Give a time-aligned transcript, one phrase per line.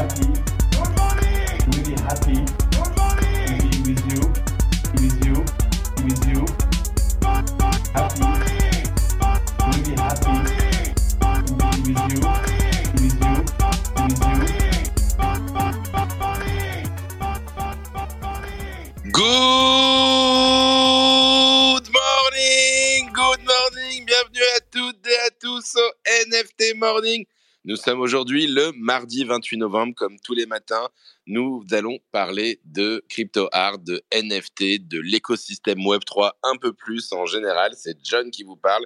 [0.00, 0.20] happy.
[0.20, 0.29] Good
[27.70, 30.88] Nous sommes aujourd'hui le mardi 28 novembre, comme tous les matins.
[31.28, 37.26] Nous allons parler de crypto art, de NFT, de l'écosystème Web3 un peu plus en
[37.26, 37.70] général.
[37.76, 38.84] C'est John qui vous parle.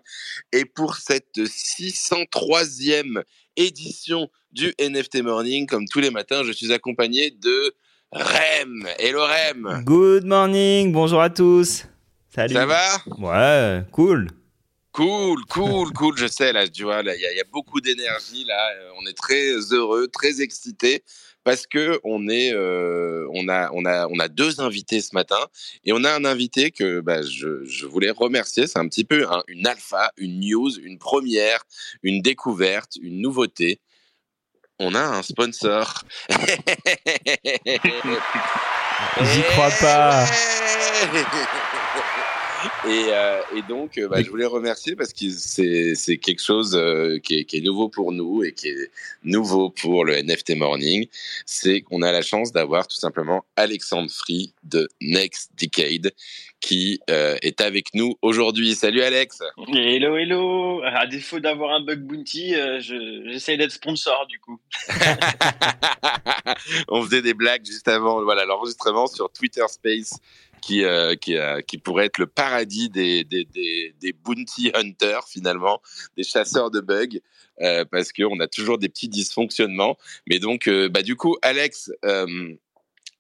[0.53, 3.23] Et pour cette 603e
[3.57, 7.75] édition du NFT Morning, comme tous les matins, je suis accompagné de
[8.13, 8.87] Rem.
[8.99, 9.83] Hello Rem.
[9.87, 11.87] Good morning, bonjour à tous.
[12.35, 12.53] Salut.
[12.53, 12.83] Ça va?
[13.17, 14.29] Ouais, cool.
[14.95, 16.17] Cool, cool, cool.
[16.17, 18.71] Je sais, là, tu vois, il y, a- il y a beaucoup d'énergie, là.
[18.77, 21.03] Euh, On est très heureux, très excités
[21.43, 25.45] parce que on est, euh, on a, on a, on a deux invités ce matin
[25.85, 28.67] et on a un invité que bah, je, je voulais remercier.
[28.67, 31.65] C'est un petit peu un- une alpha, une news, une première,
[32.03, 33.81] une découverte, une nouveauté.
[34.79, 36.03] On a un sponsor.
[39.21, 40.25] J'y crois pas.
[42.87, 46.75] Et, euh, et donc, euh, bah, je voulais remercier parce que c'est c'est quelque chose
[46.77, 48.91] euh, qui, est, qui est nouveau pour nous et qui est
[49.23, 51.07] nouveau pour le NFT Morning.
[51.47, 56.13] C'est qu'on a la chance d'avoir tout simplement Alexandre Free de Next Decade
[56.61, 58.75] qui euh, est avec nous aujourd'hui.
[58.75, 59.43] Salut Alex
[59.75, 60.83] Hello, hello.
[60.85, 64.59] À défaut d'avoir un bug bounty, euh, je- j'essaie d'être sponsor du coup.
[66.89, 70.15] On faisait des blagues juste avant voilà, l'enregistrement sur Twitter Space
[70.65, 75.83] qui, euh, euh, qui pourrait être le paradis des, des, des, bounty hunters finalement,
[76.17, 77.21] des chasseurs de bugs,
[77.61, 79.99] euh, parce qu'on a toujours des petits dysfonctionnements.
[80.27, 81.93] Mais donc, euh, bah, du coup, Alex,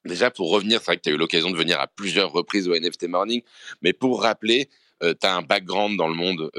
[0.07, 2.67] déjà pour revenir, c'est vrai que tu as eu l'occasion de venir à plusieurs reprises
[2.67, 3.43] au NFT Morning,
[3.83, 4.71] mais pour rappeler,
[5.03, 6.51] tu as un background dans le monde.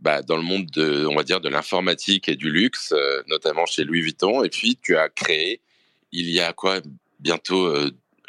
[0.00, 2.94] Bah, dans le monde de, on va dire, de l'informatique et du luxe,
[3.28, 4.42] notamment chez Louis Vuitton.
[4.42, 5.60] Et puis, tu as créé,
[6.10, 6.80] il y a quoi,
[7.18, 7.70] bientôt,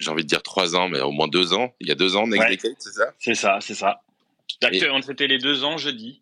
[0.01, 1.73] j'ai envie de dire trois ans, mais au moins deux ans.
[1.79, 2.55] Il y a deux ans, Next Ouais.
[2.55, 3.13] Decade, c'est ça?
[3.19, 4.01] C'est ça, c'est ça.
[4.63, 6.21] On c'était les deux ans jeudi.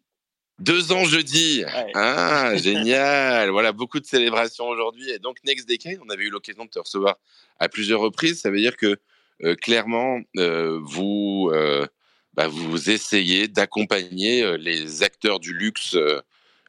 [0.59, 1.63] Deux ans jeudi.
[1.65, 1.91] Ouais.
[1.95, 3.49] Ah, génial.
[3.51, 5.09] Voilà, beaucoup de célébrations aujourd'hui.
[5.09, 7.15] Et donc, Next Decade, on avait eu l'occasion de te recevoir
[7.59, 8.41] à plusieurs reprises.
[8.41, 8.97] Ça veut dire que,
[9.43, 11.87] euh, clairement, euh, vous, euh,
[12.33, 15.97] bah, vous essayez d'accompagner les acteurs du luxe,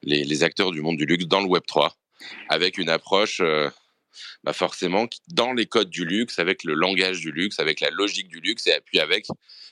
[0.03, 1.91] les, les acteurs du monde du luxe dans le Web3,
[2.49, 3.43] avec une approche,
[4.45, 8.29] bah, forcément, dans les codes du luxe, avec le langage du luxe, avec la logique
[8.29, 9.27] du luxe, et puis avec,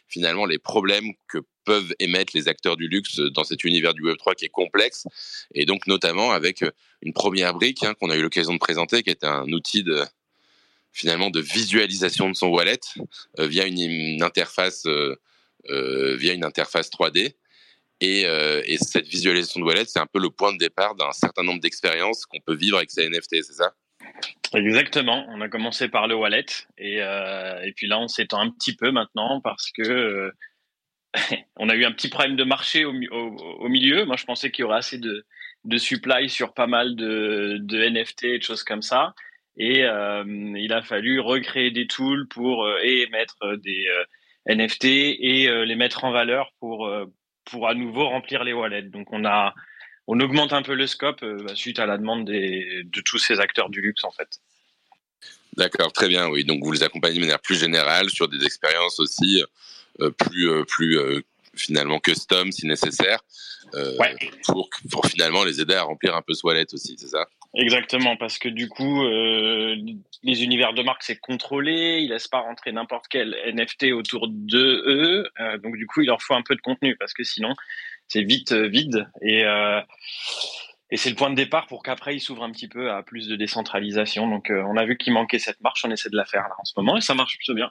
[0.09, 4.35] finalement, les problèmes que peuvent émettre les acteurs du luxe dans cet univers du Web3
[4.35, 5.07] qui est complexe,
[5.55, 6.71] et donc notamment avec euh,
[7.03, 10.03] une première brique hein, qu'on a eu l'occasion de présenter, qui est un outil de
[10.93, 12.81] finalement de visualisation de son wallet
[13.39, 15.15] euh, via une, interface euh,
[15.71, 17.35] euh, via une interface 3D.
[18.01, 21.13] Et, euh, et cette visualisation de wallet, c'est un peu le point de départ d'un
[21.13, 23.75] certain nombre d'expériences qu'on peut vivre avec ces NFT, c'est ça?
[24.55, 25.27] Exactement.
[25.29, 26.47] On a commencé par le wallet
[26.79, 30.33] et, euh, et puis là on s'étend un petit peu maintenant parce que euh,
[31.57, 34.05] on a eu un petit problème de marché au, mi- au, au milieu.
[34.05, 35.25] Moi je pensais qu'il y aurait assez de,
[35.77, 39.15] supply sur pas mal de, NFT et de choses comme ça.
[39.59, 40.25] Et euh,
[40.57, 43.87] il a fallu recréer des tools pour et mettre des
[44.47, 46.89] NFT et les mettre en valeur pour
[47.45, 48.83] pour à nouveau remplir les wallets.
[48.83, 49.53] Donc on a
[50.09, 53.19] on augmente un peu le scope euh, bah, suite à la demande des, de tous
[53.19, 54.41] ces acteurs du luxe en fait.
[55.57, 56.45] D'accord, très bien, oui.
[56.45, 59.45] Donc vous les accompagnez de manière plus générale sur des expériences aussi
[60.01, 61.21] euh, plus, euh, plus euh,
[61.55, 63.21] finalement custom si nécessaire,
[63.75, 64.17] Ouais.
[64.47, 67.27] pour, pour finalement les aider à remplir un peu ce wallet aussi, c'est ça?
[67.55, 72.73] Exactement, parce que du coup, les univers de marque, c'est contrôlé, ils laissent pas rentrer
[72.73, 76.63] n'importe quel NFT autour de eux, donc du coup, il leur faut un peu de
[76.63, 77.55] contenu, parce que sinon,
[78.09, 79.81] c'est vite euh, vide, et, euh,
[80.91, 83.29] et c'est le point de départ pour qu'après, ils s'ouvrent un petit peu à plus
[83.29, 84.29] de décentralisation.
[84.29, 86.55] Donc, euh, on a vu qu'il manquait cette marche, on essaie de la faire là
[86.59, 87.71] en ce moment, et ça marche plutôt bien.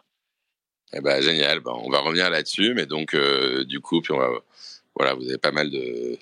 [0.94, 1.60] Eh ben, génial.
[1.60, 3.14] Ben, on va revenir là-dessus, mais donc
[3.66, 4.42] du coup, puis on
[4.96, 6.18] voilà, vous avez pas mal de,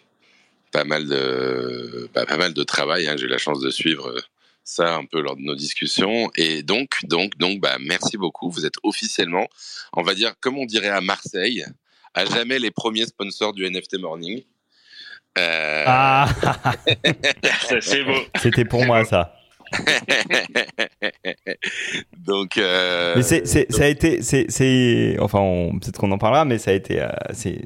[0.71, 3.07] pas mal de, bah, pas mal de travail.
[3.07, 4.13] Hein, J'ai eu la chance de suivre
[4.65, 8.49] ça un peu lors de nos discussions, et donc, donc, donc, bah, merci beaucoup.
[8.49, 9.47] Vous êtes officiellement,
[9.93, 11.63] on va dire, comme on dirait à Marseille,
[12.15, 14.41] à jamais les premiers sponsors du NFT Morning.
[15.37, 16.27] Euh, Ah,
[17.81, 18.13] c'est beau.
[18.41, 19.35] c'était pour moi ça.
[22.17, 26.71] donc, euh, Mais ça a été, c'est, c'est, enfin, peut-être qu'on en parlera, mais ça
[26.71, 27.61] a été, euh, c'est,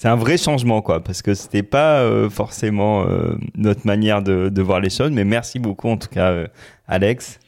[0.00, 4.48] c'est un vrai changement, quoi, parce que c'était pas euh, forcément euh, notre manière de,
[4.48, 5.10] de, voir les choses.
[5.10, 6.46] Mais merci beaucoup, en tout cas, euh,
[6.86, 7.40] Alex.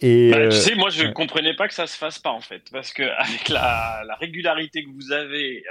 [0.00, 2.40] Et bah, tu sais, moi, je ne comprenais pas que ça se fasse pas, en
[2.40, 5.64] fait, parce que avec la, la régularité que vous avez,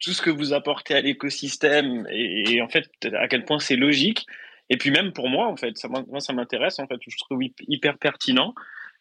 [0.00, 3.76] tout ce que vous apportez à l'écosystème, et, et, en fait, à quel point c'est
[3.76, 4.26] logique.
[4.70, 7.40] Et puis même pour moi, en fait, ça, moi, ça m'intéresse, en fait, je trouve
[7.66, 8.54] hyper pertinent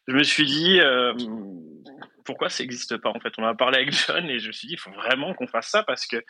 [0.08, 1.14] je me suis dit euh,
[2.24, 3.34] pourquoi ça n'existe pas en fait?
[3.38, 5.68] On a parlé avec John et je me suis dit il faut vraiment qu'on fasse
[5.68, 6.24] ça parce que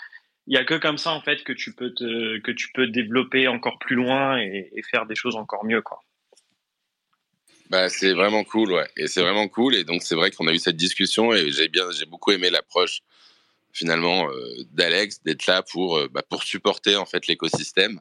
[0.47, 2.87] il y a que comme ça en fait que tu peux te, que tu peux
[2.87, 5.99] développer encore plus loin et, faire des choses encore mieux quoi.
[7.69, 8.87] Bah, c'est vraiment cool, ouais.
[8.95, 9.75] Et c'est vraiment cool.
[9.75, 12.49] Et donc, c'est vrai qu'on a eu cette discussion et j'ai bien, j'ai beaucoup aimé
[12.49, 13.01] l'approche,
[13.73, 17.99] finalement, euh, d'Alex, d'être là pour, euh, bah, pour supporter, en fait, l'écosystème.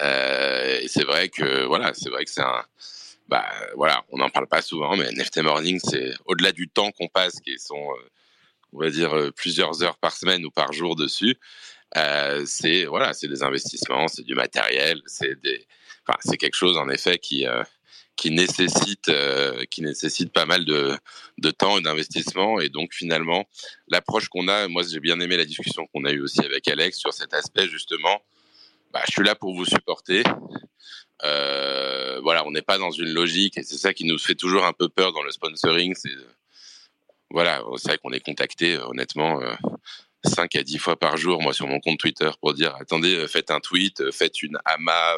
[0.00, 2.64] Euh, et c'est vrai que, voilà, c'est vrai que c'est un,
[3.28, 3.46] bah
[3.76, 7.40] voilà, on n'en parle pas souvent, mais NFT Morning, c'est au-delà du temps qu'on passe,
[7.40, 7.88] qui sont,
[8.72, 11.36] on va dire, plusieurs heures par semaine ou par jour dessus.
[12.46, 15.66] C'est voilà, c'est des investissements, c'est du matériel, c'est des,
[16.06, 17.46] enfin, c'est quelque chose en effet qui
[18.16, 19.10] qui nécessite
[19.70, 20.96] qui nécessite pas mal de,
[21.38, 23.44] de temps et d'investissement et donc finalement
[23.88, 26.98] l'approche qu'on a moi j'ai bien aimé la discussion qu'on a eue aussi avec Alex
[26.98, 28.22] sur cet aspect justement
[28.92, 30.22] bah, je suis là pour vous supporter
[31.22, 34.64] euh, voilà, on n'est pas dans une logique et c'est ça qui nous fait toujours
[34.64, 35.94] un peu peur dans le sponsoring.
[35.94, 36.10] C'est
[37.30, 39.40] voilà, c'est vrai qu'on est contacté euh, honnêtement.
[40.24, 43.26] 5 euh, à 10 fois par jour, moi, sur mon compte Twitter, pour dire attendez,
[43.28, 45.14] faites un tweet, faites une AMA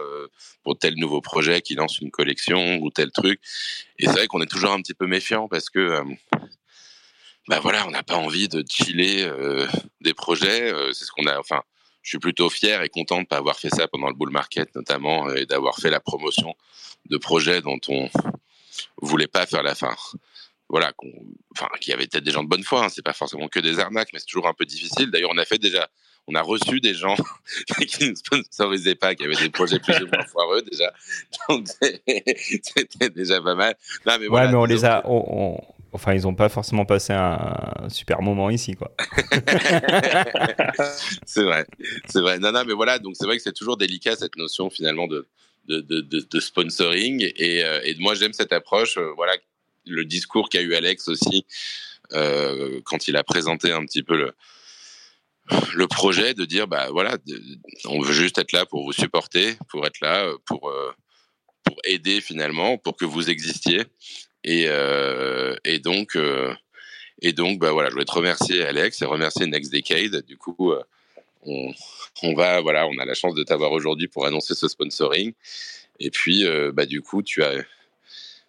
[0.62, 3.40] pour tel nouveau projet qui lance une collection ou tel truc.
[3.98, 6.02] Et c'est vrai qu'on est toujours un petit peu méfiant parce que,
[7.48, 9.30] bah voilà, on n'a pas envie de chiller
[10.00, 10.72] des projets.
[10.92, 11.62] c'est ce qu'on a, enfin,
[12.02, 14.30] je suis plutôt fier et content de ne pas avoir fait ça pendant le bull
[14.30, 16.54] market notamment et d'avoir fait la promotion
[17.10, 18.08] de projets dont on
[19.02, 19.94] voulait pas faire la fin.
[20.68, 20.92] Voilà,
[21.52, 23.60] enfin, qu'il y avait peut-être des gens de bonne foi, hein, c'est pas forcément que
[23.60, 25.10] des arnaques, mais c'est toujours un peu difficile.
[25.10, 25.88] D'ailleurs, on a fait déjà,
[26.26, 27.14] on a reçu des gens
[27.86, 30.92] qui ne sponsorisaient pas, qui avaient des projets plus ou moins foireux déjà.
[31.48, 33.76] Donc, c'était déjà pas mal.
[34.06, 35.60] Non, mais ouais, mais on les a, on,
[35.96, 38.92] Enfin, ils n'ont pas forcément passé un, super moment ici, quoi.
[41.24, 41.66] c'est vrai,
[42.06, 42.38] c'est vrai.
[42.38, 45.26] Non, non, mais voilà, donc c'est vrai que c'est toujours délicat cette notion finalement de,
[45.68, 47.32] de, de, de sponsoring.
[47.36, 48.98] Et, euh, et, moi, j'aime cette approche.
[48.98, 49.32] Euh, voilà,
[49.86, 51.46] le discours qu'a eu Alex aussi
[52.12, 57.18] euh, quand il a présenté un petit peu le, projet, de dire, bah voilà,
[57.86, 60.72] on veut juste être là pour vous supporter, pour être là, pour,
[61.62, 63.82] pour aider finalement, pour que vous existiez.
[64.46, 66.54] Et, euh, et donc, euh,
[67.20, 70.24] et donc, bah voilà, je voulais te remercier Alex et remercier Next Decade.
[70.24, 70.82] Du coup, euh,
[71.42, 71.72] on,
[72.22, 75.32] on, va, voilà, on a la chance de t'avoir aujourd'hui pour annoncer ce sponsoring.
[75.98, 76.44] Et puis,
[76.74, 77.64] bah du coup, tu as,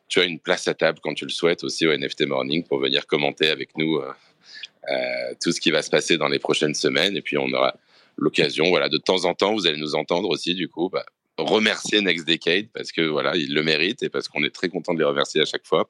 [0.08, 2.80] tu as une place à table quand tu le souhaites aussi au NFT Morning pour
[2.80, 7.18] venir commenter avec nous euh, tout ce qui va se passer dans les prochaines semaines.
[7.18, 7.76] Et puis, on aura
[8.18, 11.06] l'occasion, voilà, de temps en temps, vous allez nous entendre aussi, du coup, bah,
[11.38, 14.94] remercier Next Decade parce que voilà, ils le méritent et parce qu'on est très content
[14.94, 15.90] de les remercier à chaque fois.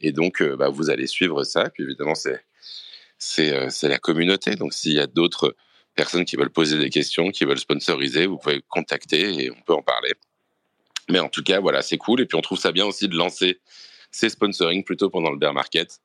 [0.00, 1.70] Et donc, euh, bah, vous allez suivre ça.
[1.70, 2.40] Puis évidemment, c'est
[3.18, 4.56] c'est euh, la communauté.
[4.56, 5.54] Donc, s'il y a d'autres
[5.94, 9.74] personnes qui veulent poser des questions, qui veulent sponsoriser, vous pouvez contacter et on peut
[9.74, 10.14] en parler.
[11.08, 12.20] Mais en tout cas, voilà, c'est cool.
[12.20, 13.60] Et puis, on trouve ça bien aussi de lancer
[14.10, 16.00] ces sponsoring plutôt pendant le bear market.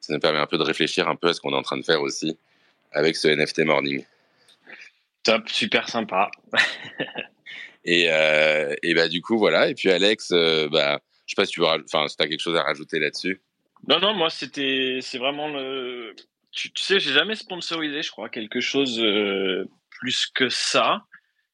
[0.00, 1.78] Ça nous permet un peu de réfléchir un peu à ce qu'on est en train
[1.78, 2.36] de faire aussi
[2.92, 4.04] avec ce NFT Morning.
[5.22, 6.30] Top, super sympa.
[7.84, 9.68] Et, euh, et bah, du coup, voilà.
[9.68, 12.40] Et puis, Alex, euh, bah, je sais pas si tu veux, enfin, si as quelque
[12.40, 13.40] chose à rajouter là-dessus.
[13.88, 16.14] Non, non, moi, c'était, c'est vraiment le.
[16.52, 21.04] Tu, sais, j'ai jamais sponsorisé, je crois, quelque chose euh, plus que ça.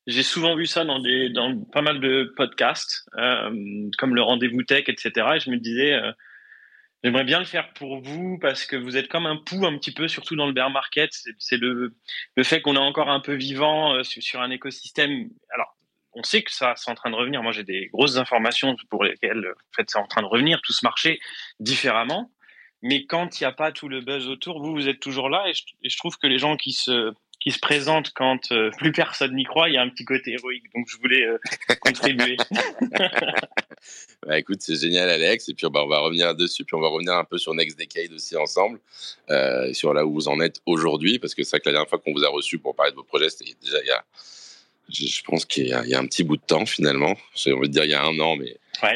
[0.08, 4.62] J'ai souvent vu ça dans des, dans pas mal de podcasts, euh, comme le rendez-vous
[4.62, 5.10] tech, etc.
[5.34, 6.12] Et je me disais, euh,
[7.04, 9.92] j'aimerais bien le faire pour vous parce que vous êtes comme un pouls un petit
[9.92, 11.10] peu, surtout dans le bear market.
[11.38, 11.94] C'est le,
[12.36, 15.28] le fait qu'on est encore un peu vivant euh, sur, un écosystème.
[15.52, 15.76] Alors,
[16.14, 17.42] on sait que ça, c'est en train de revenir.
[17.42, 20.72] Moi, j'ai des grosses informations pour lesquelles, en fait, c'est en train de revenir, tout
[20.72, 21.20] ce marché
[21.60, 22.32] différemment.
[22.80, 25.44] Mais quand il n'y a pas tout le buzz autour, vous, vous êtes toujours là.
[25.48, 25.52] Et
[25.90, 29.44] je, trouve que les gens qui se, qui se présentent quand euh, plus personne n'y
[29.44, 30.64] croit, il y a un petit côté héroïque.
[30.74, 31.38] Donc, je voulais euh,
[31.80, 32.36] contribuer.
[34.26, 35.48] bah, écoute, c'est génial, Alex.
[35.48, 36.64] Et puis, bah, on va revenir dessus.
[36.64, 38.80] Puis, on va revenir un peu sur Next Decade aussi ensemble,
[39.30, 41.18] euh, sur là où vous en êtes aujourd'hui.
[41.18, 42.96] Parce que c'est vrai que la dernière fois qu'on vous a reçu pour parler de
[42.96, 44.04] vos projets, c'était déjà il y a
[44.90, 47.14] je pense qu'il y, a un petit bout de temps finalement.
[47.34, 48.56] J'ai envie de dire il y a un an, mais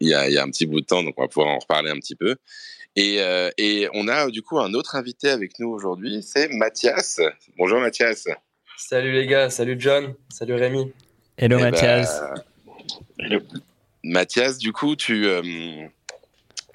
[0.00, 1.48] il, y a, il, y a, un petit bout de temps, donc on va pouvoir
[1.48, 2.36] en reparler un petit peu.
[2.94, 7.20] Et, euh, et on a du coup un autre invité avec nous aujourd'hui, c'est Mathias.
[7.56, 8.28] Bonjour Mathias.
[8.76, 10.92] Salut les gars, salut John, salut Rémi.
[11.38, 12.20] Hello eh Mathias.
[12.20, 13.40] Ben, Hello.
[14.04, 15.42] Mathias, du coup, tu, euh,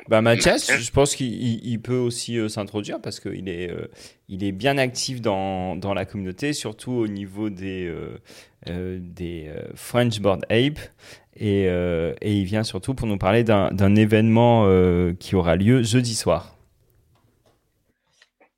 [0.07, 3.89] Bah, Mathias, je pense qu'il peut aussi euh, s'introduire parce qu'il est, euh,
[4.29, 7.93] il est bien actif dans, dans, la communauté, surtout au niveau des,
[8.69, 10.79] euh, des French Board Ape.
[11.39, 14.67] Et, et, il vient surtout pour nous parler d'un événement
[15.19, 16.55] qui aura lieu jeudi soir.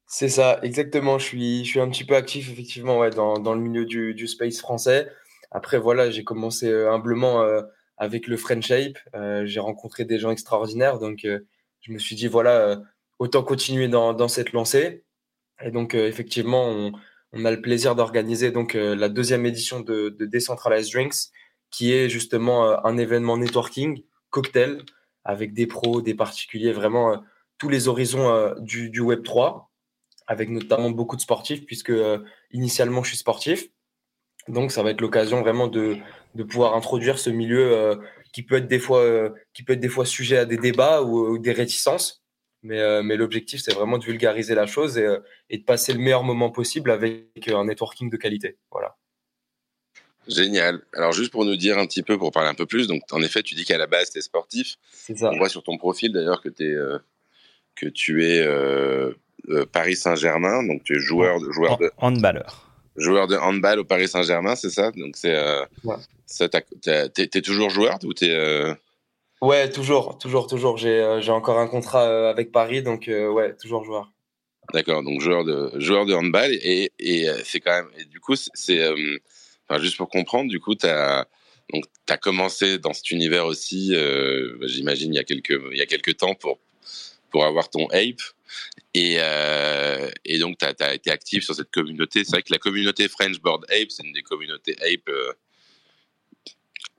[0.07, 1.19] C'est ça, exactement.
[1.19, 5.07] Je suis, un petit peu actif, effectivement, dans, le milieu du, space français.
[5.51, 7.43] Après, voilà, j'ai commencé humblement
[7.99, 8.71] avec le French.
[9.13, 10.97] Euh, j'ai rencontré des gens extraordinaires.
[10.97, 11.39] Donc, euh,
[11.81, 12.75] je me suis dit, voilà, euh,
[13.19, 15.03] autant continuer dans, cette lancée.
[15.61, 16.93] Et donc, effectivement, on,
[17.33, 21.31] on, a le plaisir d'organiser donc la deuxième édition de, de, Decentralized Drinks,
[21.71, 24.83] qui est justement un événement networking, cocktail,
[25.23, 27.21] avec des pros, des particuliers, vraiment
[27.57, 29.71] tous les horizons du, du, Web 3,
[30.27, 31.93] avec notamment beaucoup de sportifs, puisque
[32.51, 33.69] initialement, je suis sportif.
[34.49, 35.97] Donc, ça va être l'occasion vraiment de,
[36.49, 37.95] pouvoir introduire ce milieu euh,
[38.33, 41.03] qui peut être des fois euh, qui peut être des fois sujet à des débats
[41.03, 42.23] ou, des réticences.
[42.61, 45.07] Mais, euh, mais l'objectif, c'est vraiment de vulgariser la chose et,
[45.49, 48.57] et, de passer le meilleur moment possible avec un networking de qualité.
[48.71, 48.97] Voilà.
[50.27, 50.81] Génial.
[50.93, 53.21] Alors juste pour nous dire un petit peu, pour parler un peu plus, donc en
[53.21, 54.75] effet, tu dis qu'à la base, tu es sportif.
[54.91, 55.31] C'est ça.
[55.33, 56.99] On voit sur ton profil d'ailleurs que, es,
[57.75, 58.45] que tu es
[59.71, 61.91] Paris Saint-Germain, donc tu es joueur, de, joueur de...
[61.97, 64.91] Handballeur joueur de handball au Paris Saint-Germain, c'est ça?
[64.91, 65.65] Donc c'est, euh,
[67.07, 68.73] t'es, toujours joueur ou t'es euh...
[69.41, 70.77] Ouais, toujours, toujours, toujours.
[70.77, 74.11] J'ai, euh, encore un contrat euh, avec Paris, donc ouais, toujours joueur.
[74.73, 78.35] D'accord, donc joueur de joueur de handball et, et c'est quand même et du coup
[78.35, 78.93] c'est,
[79.77, 81.25] juste pour comprendre, du coup t'as
[81.71, 85.81] donc t'as commencé dans cet univers aussi, bah, j'imagine il y a quelques il y
[85.81, 86.59] a quelques temps pour
[87.29, 88.21] pour avoir ton ape
[88.93, 92.23] et, euh, et donc, tu as, été actif sur cette communauté.
[92.23, 95.33] C'est vrai que la communauté French Board Ape, c'est une des communautés Ape euh,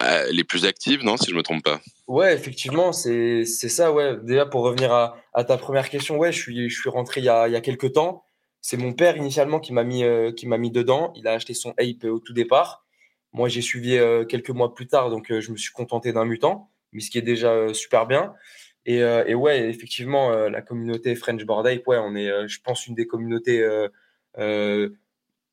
[0.02, 1.80] euh, les plus actives, non Si je me trompe pas?
[2.06, 3.92] Ouais, effectivement, c'est ça.
[3.92, 4.16] Ouais.
[4.22, 7.24] Déjà, pour revenir à, à, ta première question, ouais, je suis, je suis rentré il
[7.24, 8.24] y a, il y a quelques temps.
[8.60, 10.04] C'est mon père initialement qui m'a mis,
[10.36, 11.12] qui m'a mis dedans.
[11.16, 12.84] Il a acheté son Ape au tout départ.
[13.32, 13.98] Moi, j'ai suivi
[14.28, 17.22] quelques mois plus tard, donc je me suis contenté d'un mutant, mais ce qui est
[17.22, 18.34] déjà super bien.
[18.86, 22.60] Et, euh, ouais, effectivement, euh, la communauté French Board Ape, ouais, on est, euh, je
[22.60, 23.62] pense, une des communautés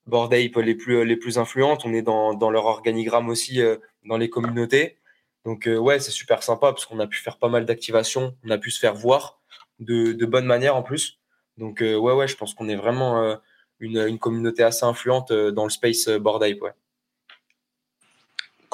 [0.06, 1.86] Board Ape les plus, influentes.
[1.86, 3.62] On est dans, dans leur organigramme aussi,
[4.06, 4.98] dans les communautés.
[5.46, 8.58] Donc, ouais, c'est super sympa parce qu'on a pu faire pas mal d'activations, on a
[8.58, 9.40] pu se faire voir
[9.80, 11.20] de, de bonne manière en plus.
[11.58, 13.38] Donc, ouais, ouais, je pense qu'on est vraiment
[13.80, 16.74] une, une communauté assez influente dans le space Board ouais.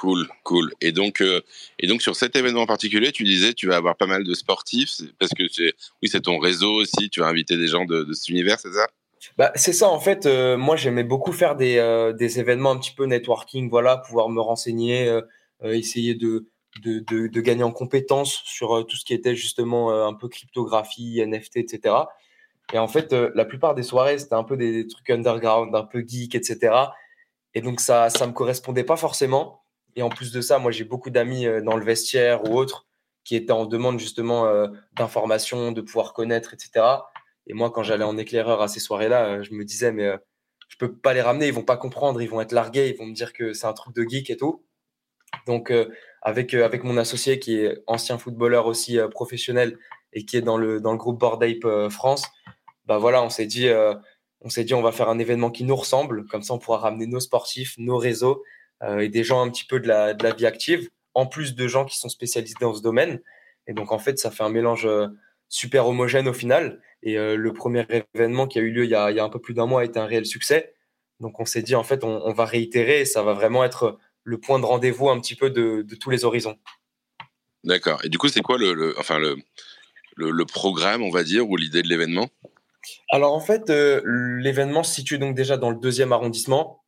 [0.03, 0.73] Cool, cool.
[0.81, 1.41] Et donc, euh,
[1.79, 4.33] et donc sur cet événement en particulier, tu disais, tu vas avoir pas mal de
[4.33, 7.09] sportifs parce que c'est, oui, c'est ton réseau aussi.
[7.09, 8.87] Tu vas inviter des gens de, cet univers, c'est ça?
[9.37, 9.87] Bah, c'est ça.
[9.87, 13.69] En fait, euh, moi, j'aimais beaucoup faire des, euh, des événements un petit peu networking,
[13.69, 15.19] voilà, pouvoir me renseigner,
[15.63, 16.47] essayer de,
[16.81, 21.23] de, de, de, gagner en compétences sur tout ce qui était justement un peu cryptographie,
[21.25, 21.95] NFT, etc.
[22.71, 26.03] Et en fait, la plupart des soirées, c'était un peu des, trucs underground, un peu
[26.07, 26.73] geek, etc.
[27.53, 29.63] Et donc ça, ça me correspondait pas forcément.
[29.95, 32.87] Et en plus de ça, moi, j'ai beaucoup d'amis euh, dans le vestiaire ou autres
[33.23, 36.85] qui étaient en demande justement euh, d'informations, de pouvoir connaître, etc.
[37.47, 40.11] Et moi, quand j'allais en éclaireur à ces soirées-là, euh, je me disais, mais
[40.67, 43.05] je peux pas les ramener, ils vont pas comprendre, ils vont être largués, ils vont
[43.05, 44.65] me dire que c'est un truc de geek et tout.
[45.47, 45.71] Donc,
[46.21, 49.77] avec, avec mon associé qui est ancien footballeur aussi professionnel
[50.13, 52.25] et qui est dans le, dans le groupe Board Ape France,
[52.85, 53.67] bah voilà, on s'est dit,
[54.41, 56.79] on s'est dit, on va faire un événement qui nous ressemble, comme ça on pourra
[56.79, 58.43] ramener nos sportifs, nos réseaux
[58.83, 61.55] euh, et des gens un petit peu de la, de la vie active, en plus
[61.55, 63.21] de gens qui sont spécialisés dans ce domaine.
[63.67, 65.07] Et donc, en fait, ça fait un mélange euh,
[65.47, 66.81] super homogène au final.
[67.01, 69.23] Et euh, le premier événement qui a eu lieu il y a, il y a
[69.23, 70.73] un peu plus d'un mois a été un réel succès.
[71.21, 73.99] Donc, on s'est dit, en fait, on, on, va réitérer et ça va vraiment être
[74.23, 76.57] le point de rendez-vous un petit peu de, de tous les horizons.
[77.63, 78.03] D'accord.
[78.03, 79.37] Et du coup, c'est quoi le, le enfin le,
[80.15, 82.29] le, le, programme, on va dire, ou l'idée de l'événement?
[83.11, 86.79] Alors, en fait, l'événement se situe donc déjà dans le deuxième arrondissement.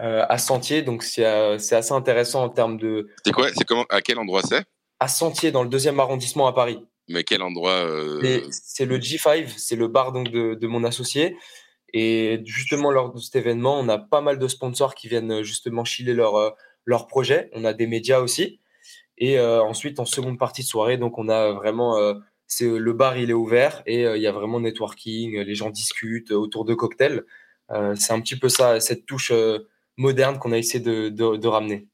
[0.00, 0.82] Euh, à Sentier.
[0.82, 3.08] Donc, euh, c'est assez intéressant en termes de.
[3.24, 3.48] C'est quoi?
[3.56, 3.84] C'est comment?
[3.90, 4.64] À quel endroit c'est?
[4.98, 6.84] À Sentier, dans le deuxième arrondissement à Paris.
[7.08, 8.40] Mais quel endroit euh...
[8.50, 11.36] C'est le G5, c'est le bar donc de, de, mon associé.
[11.92, 15.84] Et justement, lors de cet événement, on a pas mal de sponsors qui viennent justement
[15.84, 16.50] chiller leur, euh,
[16.84, 17.50] leur projet.
[17.52, 18.60] On a des médias aussi.
[19.18, 22.14] Et euh, ensuite, en seconde partie de soirée, donc on a vraiment, euh,
[22.46, 26.30] c'est le bar il est ouvert et il y a vraiment networking, les gens discutent
[26.30, 27.24] autour de cocktails.
[27.68, 29.32] c'est un petit peu ça, cette touche
[29.96, 31.88] moderne qu'on a essayé de, de, de ramener.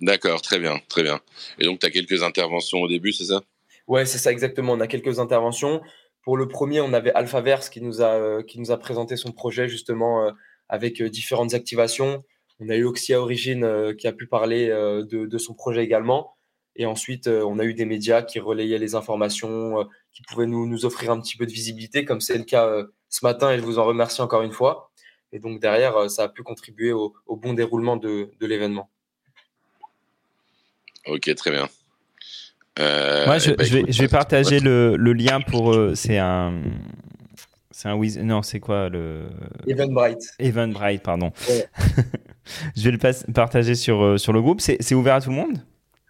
[0.00, 1.20] D'accord, très bien, très bien.
[1.58, 3.42] Et donc, tu as quelques interventions au début, c'est ça?
[3.88, 4.74] Ouais, c'est ça exactement.
[4.74, 5.82] On a quelques interventions.
[6.22, 9.32] Pour le premier, on avait Alphaverse qui nous a, euh, qui nous a présenté son
[9.32, 10.30] projet justement euh,
[10.68, 12.22] avec euh, différentes activations.
[12.60, 16.36] On a eu Oxia Origin qui a pu parler de, de, son projet également.
[16.78, 20.84] Et ensuite, on a eu des médias qui relayaient les informations, qui pouvaient nous, nous
[20.84, 23.78] offrir un petit peu de visibilité, comme c'est le cas ce matin, et je vous
[23.78, 24.90] en remercie encore une fois.
[25.32, 28.88] Et donc derrière, ça a pu contribuer au, bon déroulement de, de l'événement.
[31.06, 31.68] Ok, très bien.
[32.78, 35.76] Euh, Moi, je, bah, je, vais, je, vais, partager le, le, lien pour.
[35.94, 36.62] c'est un.
[37.70, 39.28] C'est un Non, c'est quoi le?
[39.66, 40.34] Eventbrite.
[40.38, 41.32] Eventbrite, pardon.
[42.76, 44.60] je vais le partager sur, euh, sur le groupe.
[44.60, 45.62] C'est ouvert à tout le monde?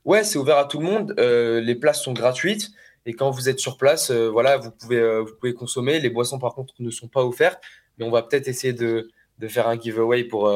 [0.08, 1.14] Ouais, c'est ouvert à tout le monde.
[1.18, 2.70] Euh, les places sont gratuites.
[3.06, 6.00] Et quand vous êtes sur place, voilà, vous pouvez, vous pouvez consommer.
[6.00, 7.60] Les boissons, par contre, ne sont pas offertes.
[7.96, 10.52] Mais on va peut-être essayer de, de, faire un giveaway pour,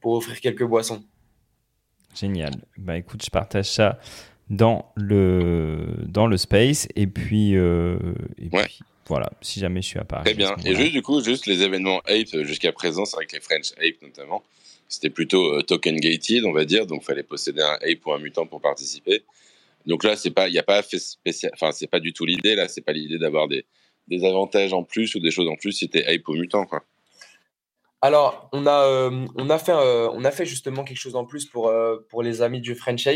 [0.00, 1.04] pour offrir quelques boissons.
[2.14, 2.52] Génial.
[2.76, 3.98] Bah écoute, je partage ça
[4.50, 6.86] dans le, dans le space.
[6.94, 7.96] Et puis, euh,
[8.38, 10.24] et puis voilà, si jamais je suis à Paris.
[10.24, 10.54] Très bien.
[10.64, 13.40] Et juste, du coup, juste les événements Ape euh, jusqu'à présent, c'est vrai que les
[13.40, 14.42] French Ape notamment,
[14.92, 16.86] c'était plutôt euh, token gated, on va dire.
[16.86, 19.24] Donc, fallait posséder un Ape ou un mutant pour participer.
[19.86, 22.54] Donc là, c'est pas, il y a pas spécial, enfin, c'est pas du tout l'idée.
[22.54, 23.66] Là, c'est pas l'idée d'avoir des,
[24.08, 26.84] des avantages en plus ou des choses en plus si t'es Ape ou mutant, quoi.
[28.04, 31.72] Alors, on a, on, a fait, on a fait justement quelque chose en plus pour,
[32.08, 33.06] pour les amis du French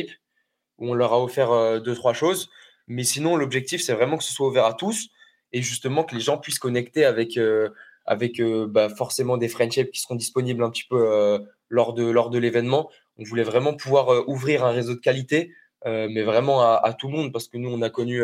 [0.79, 2.51] où on leur a offert euh, deux, trois choses.
[2.89, 5.09] Mais sinon, l'objectif, c'est vraiment que ce soit ouvert à tous
[5.53, 7.71] et justement que les gens puissent connecter avec, euh,
[8.05, 12.31] avec euh, bah, forcément des friendships qui seront disponibles un petit peu lors de, lors
[12.31, 12.91] de l'événement.
[13.19, 15.53] On voulait vraiment pouvoir ouvrir un réseau de qualité,
[15.85, 18.23] mais vraiment à, tout le monde parce que nous, on a connu,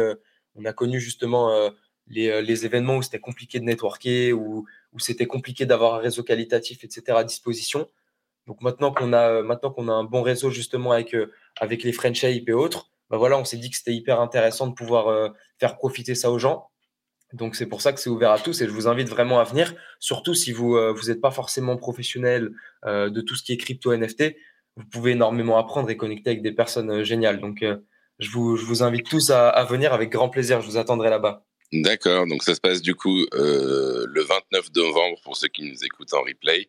[0.57, 1.71] on a connu justement
[2.09, 6.23] les, les, événements où c'était compliqué de networker, où, où c'était compliqué d'avoir un réseau
[6.23, 7.19] qualitatif, etc.
[7.19, 7.89] à disposition.
[8.47, 11.17] Donc maintenant qu'on a, maintenant qu'on a un bon réseau justement avec
[11.61, 14.73] avec les French et autres, bah voilà, on s'est dit que c'était hyper intéressant de
[14.73, 16.71] pouvoir euh, faire profiter ça aux gens.
[17.33, 19.45] Donc c'est pour ça que c'est ouvert à tous et je vous invite vraiment à
[19.45, 22.51] venir, surtout si vous euh, vous n'êtes pas forcément professionnel
[22.85, 24.37] euh, de tout ce qui est crypto NFT,
[24.77, 27.41] vous pouvez énormément apprendre et connecter avec des personnes géniales.
[27.41, 27.65] Donc
[28.19, 31.11] je vous, je vous invite tous à, à, venir avec grand plaisir, je vous attendrai
[31.11, 31.45] là-bas.
[31.73, 36.15] D'accord, donc ça se passe du coup le 29 novembre pour ceux qui nous écoutent
[36.15, 36.69] en replay.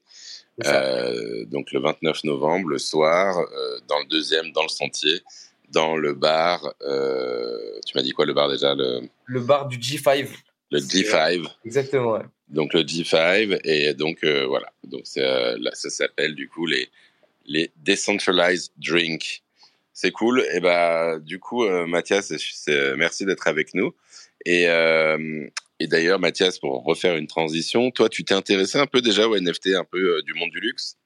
[0.65, 5.21] Euh, donc le 29 novembre, le soir, euh, dans le deuxième, dans le sentier,
[5.69, 6.73] dans le bar.
[6.81, 9.01] Euh, tu m'as dit quoi le bar déjà le...
[9.25, 10.27] le bar du G5.
[10.73, 11.47] Le G5.
[11.65, 12.13] Exactement.
[12.13, 12.25] Ouais.
[12.49, 14.71] Donc le G5 et donc voilà.
[14.83, 16.89] Donc ça s'appelle du coup les
[17.45, 19.43] les decentralized drinks.
[19.93, 20.45] C'est cool.
[20.53, 22.33] Et bah du coup Mathias,
[22.97, 23.93] merci d'être avec nous.
[24.45, 24.67] Et,
[25.83, 29.37] et d'ailleurs, Mathias, pour refaire une transition, toi, tu t'es intéressé un peu déjà au
[29.37, 30.97] NFT, un peu euh, du monde du luxe?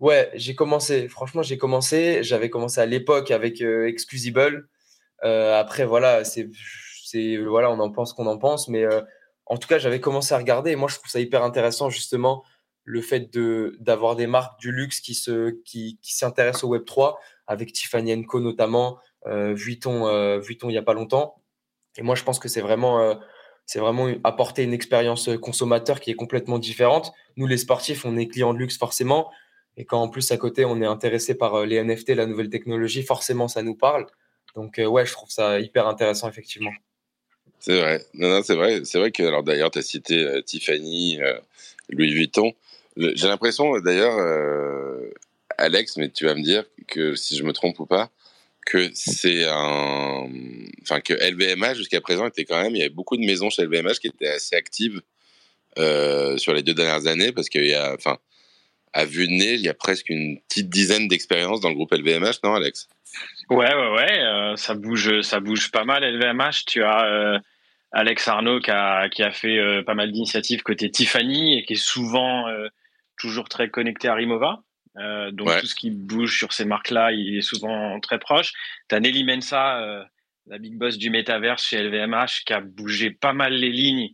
[0.00, 1.08] Ouais, j'ai commencé.
[1.08, 2.22] Franchement, j'ai commencé.
[2.22, 4.68] J'avais commencé à l'époque avec euh, Exclusible.
[5.24, 6.48] Euh, après, voilà, c'est,
[7.46, 8.84] voilà, on en pense qu'on en pense, mais
[9.46, 10.72] en tout cas, j'avais commencé à regarder.
[10.72, 12.44] Et moi, je trouve ça hyper intéressant justement
[12.84, 16.84] le fait de d'avoir des marques du luxe qui se qui, qui s'intéressent au Web
[16.84, 21.42] 3 avec Tiffany Co notamment, Vuitton, Vuitton il y a pas longtemps.
[21.96, 23.16] Et moi, je pense que c'est vraiment
[23.66, 27.12] c'est vraiment apporter une expérience consommateur qui est complètement différente.
[27.36, 29.30] Nous, les sportifs, on est clients de luxe forcément.
[29.76, 32.50] Et quand en plus à côté, on est intéressé par euh, les NFT, la nouvelle
[32.50, 34.06] technologie, forcément, ça nous parle.
[34.54, 36.70] Donc, euh, ouais, je trouve ça hyper intéressant, effectivement.
[37.64, 38.04] C'est vrai.
[38.12, 38.84] Non, c'est vrai.
[38.84, 41.18] C'est vrai que, alors d'ailleurs, tu as cité euh, Tiffany,
[41.88, 42.52] Louis Vuitton.
[42.98, 44.18] J'ai l'impression, d'ailleurs,
[45.56, 48.10] Alex, mais tu vas me dire que si je me trompe ou pas,
[48.66, 50.28] que c'est un,
[50.82, 53.62] enfin que LVMH jusqu'à présent était quand même, il y avait beaucoup de maisons chez
[53.62, 55.00] LVMH qui étaient assez actives
[55.78, 58.18] euh, sur les deux dernières années parce qu'il y a, enfin,
[58.92, 61.92] à vue de nez, il y a presque une petite dizaine d'expériences dans le groupe
[61.92, 62.88] LVMH, non, Alex?
[63.50, 66.64] Ouais, ouais, ouais, euh, ça bouge, ça bouge pas mal LVMH.
[66.66, 67.38] Tu as euh,
[67.94, 71.76] Alex Arnaud qui a, qui a fait pas mal d'initiatives côté Tiffany et qui est
[71.76, 72.46] souvent
[73.16, 74.62] toujours très connecté à Rimova.
[74.96, 78.52] Euh, donc tout ce qui bouge sur ces marques-là, il est souvent très proche.
[78.88, 80.04] Tu as Nelly Mensa, euh,
[80.46, 84.10] la big boss du métaverse chez LVMH, qui a bougé pas mal les lignes.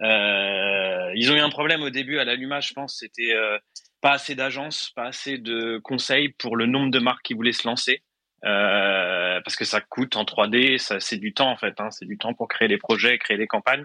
[0.00, 3.58] Euh, ils ont eu un problème au début à l'allumage, je pense, c'était euh,
[4.00, 7.68] pas assez d'agences, pas assez de conseils pour le nombre de marques qui voulaient se
[7.68, 8.02] lancer.
[8.44, 12.06] Euh, parce que ça coûte en 3D, ça c'est du temps en fait, hein, c'est
[12.06, 13.84] du temps pour créer des projets, créer des campagnes,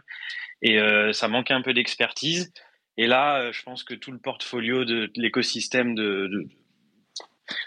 [0.64, 0.80] et
[1.14, 2.52] ça manquait un peu d'expertise.
[2.98, 6.48] Et là, euh, je pense que tout le portfolio de, l'écosystème de,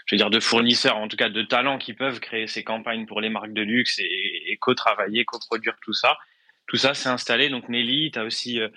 [0.05, 3.05] je veux dire, de fournisseurs, en tout cas de talents qui peuvent créer ces campagnes
[3.05, 6.17] pour les marques de luxe et, co-travailler, co-produire tout ça.
[6.67, 7.49] Tout ça s'est installé.
[7.49, 8.69] Donc Nelly, tu as aussi euh,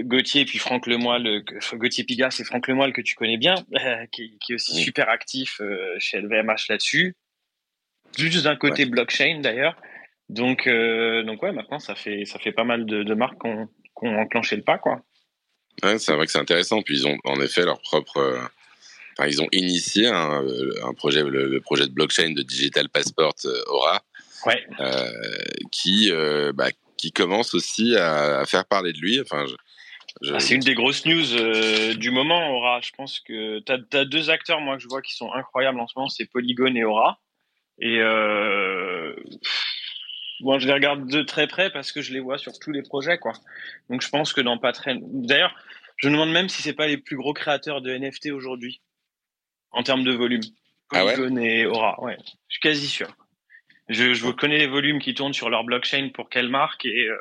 [0.00, 1.42] Gauthier et puis Franck Lemoyle,
[1.74, 3.54] Gauthier Pigas et Franck Lemoyle que tu connais bien,
[4.12, 7.16] qui, qui, est aussi super actif euh, chez LVMH là-dessus.
[8.16, 9.76] Juste d'un côté blockchain d'ailleurs.
[10.28, 14.18] Donc, donc ouais, maintenant ça fait ça fait pas mal de, de marques qui ont
[14.18, 15.02] enclenché le pas quoi.
[15.82, 16.82] Ouais, c'est vrai que c'est intéressant.
[16.82, 18.40] Puis ils ont en effet leur propre, euh,
[19.18, 20.42] enfin, ils ont initié un,
[20.84, 23.34] un projet, le, projet de blockchain de Digital Passport
[23.66, 24.02] Aura,
[24.46, 24.64] ouais.
[25.70, 26.10] qui,
[26.54, 29.20] bah, qui commence aussi à, à, faire parler de lui.
[29.20, 32.80] Enfin, je, ah, c'est une des grosses news du moment, Aura.
[32.80, 35.78] Je pense que tu as, as, deux acteurs, moi, que je vois qui sont incroyables
[35.78, 37.20] en ce moment, c'est Polygon et Aura.
[37.78, 39.14] Et euh,
[40.40, 42.82] bon, je les regarde de très près parce que je les vois sur tous les
[42.82, 43.34] projets, quoi.
[43.90, 44.96] Donc je pense que dans pas très.
[45.00, 45.54] D'ailleurs,
[45.96, 48.80] je me demande même si c'est pas les plus gros créateurs de NFT aujourd'hui
[49.72, 50.42] en termes de volume.
[50.92, 51.16] Ah ouais?
[51.42, 52.16] Et Aura, ouais.
[52.48, 53.08] Je suis quasi sûr.
[53.88, 57.16] Je, je connais les volumes qui tournent sur leur blockchain pour quelle marque et, euh,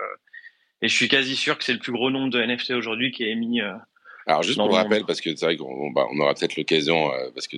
[0.81, 3.23] et je suis quasi sûr que c'est le plus gros nombre de NFT aujourd'hui qui
[3.23, 3.61] est émis.
[3.61, 3.73] Euh,
[4.25, 7.29] Alors juste pour rappel, parce que c'est vrai qu'on bah, on aura peut-être l'occasion, euh,
[7.33, 7.57] parce que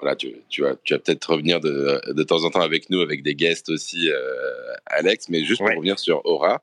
[0.00, 3.00] voilà, tu, tu vas, tu vas peut-être revenir de, de, temps en temps avec nous,
[3.00, 4.08] avec des guests aussi,
[4.86, 5.76] Alex, mais juste pour Ouais.
[5.76, 6.62] revenir sur Aura,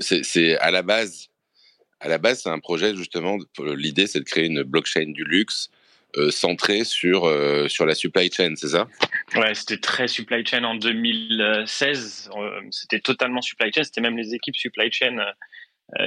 [0.00, 1.28] c'est à la base,
[1.98, 3.38] à la base, c'est un projet justement.
[3.58, 5.70] L'idée, c'est de créer une blockchain du luxe
[6.16, 8.88] euh, centrée sur euh, sur la supply chain, c'est ça?
[9.36, 12.30] Ouais, c'était très supply chain en 2016.
[12.36, 13.84] euh, C'était totalement supply chain.
[13.84, 15.24] C'était même les équipes supply chain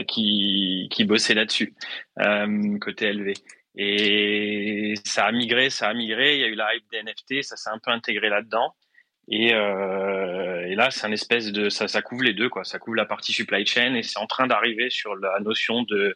[0.08, 1.74] qui, qui bossaient là-dessus,
[2.80, 3.34] côté LV.
[3.76, 6.36] Et ça a migré, ça a migré.
[6.36, 8.74] Il y a eu la hype des NFT, ça s'est un peu intégré là-dedans.
[9.30, 12.64] Et, et là, c'est un espèce de, ça, ça couvre les deux, quoi.
[12.64, 16.16] Ça couvre la partie supply chain et c'est en train d'arriver sur la notion de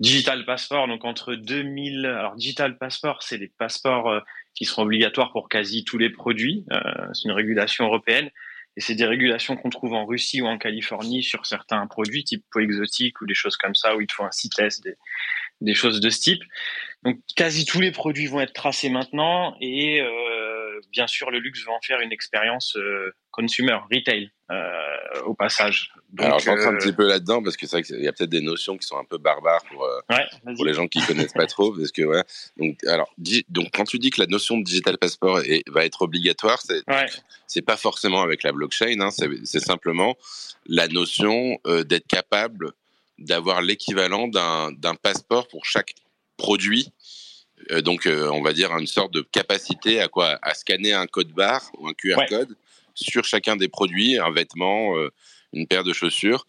[0.00, 0.88] digital passport.
[0.88, 4.20] Donc entre 2000, alors digital passport, c'est des passeports euh,
[4.54, 6.64] qui seront obligatoires pour quasi tous les produits.
[6.72, 6.80] Euh,
[7.12, 8.30] c'est une régulation européenne.
[8.76, 12.44] Et c'est des régulations qu'on trouve en Russie ou en Californie sur certains produits, type
[12.50, 14.96] peau exotique ou des choses comme ça, où il faut un CITES, des,
[15.60, 16.42] des choses de ce type.
[17.04, 21.64] Donc quasi tous les produits vont être tracés maintenant et euh, bien sûr le luxe
[21.64, 25.92] va en faire une expérience euh, consumer, retail euh, au passage.
[26.12, 28.12] Donc, Alors, j'entre un euh, petit peu là-dedans parce que c'est vrai qu'il y a
[28.12, 30.54] peut-être des notions qui sont un peu barbares pour, euh, Ouais, vas-y.
[30.54, 31.72] pour les gens qui connaissent pas trop.
[31.72, 32.22] Parce que, ouais.
[32.56, 35.84] Donc, alors, di- donc, quand tu dis que la notion de digital passport est, va
[35.84, 40.16] être obligatoire, c'est Ouais, pas forcément avec la blockchain, hein, c'est simplement
[40.66, 42.72] la notion euh, d'être capable
[43.18, 45.94] d'avoir l'équivalent d'un passeport pour chaque
[46.36, 46.92] produit.
[47.70, 50.38] Euh, donc, euh, on va dire une sorte de capacité à quoi?
[50.42, 52.26] À scanner un code barre ou un QR Ouais.
[52.26, 52.56] code
[52.94, 55.10] sur chacun des produits, un vêtement, euh,
[55.52, 56.46] une paire de chaussures,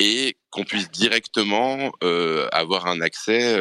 [0.00, 1.92] et qu'on puisse directement
[2.52, 3.56] avoir un accès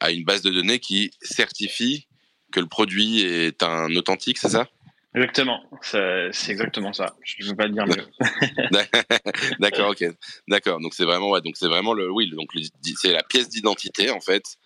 [0.00, 2.08] à une base de données qui certifie
[2.52, 4.68] que le produit est un authentique, c'est ça?
[5.14, 5.60] Exactement.
[5.82, 7.14] C'est exactement ça.
[7.22, 8.06] Je ne veux pas te dire mieux.
[9.60, 10.04] D'accord, ok,
[10.48, 10.80] d'accord.
[10.80, 12.50] Donc c'est vraiment, ouais, donc c'est vraiment le, oui, donc
[12.96, 14.56] c'est la pièce d'identité en fait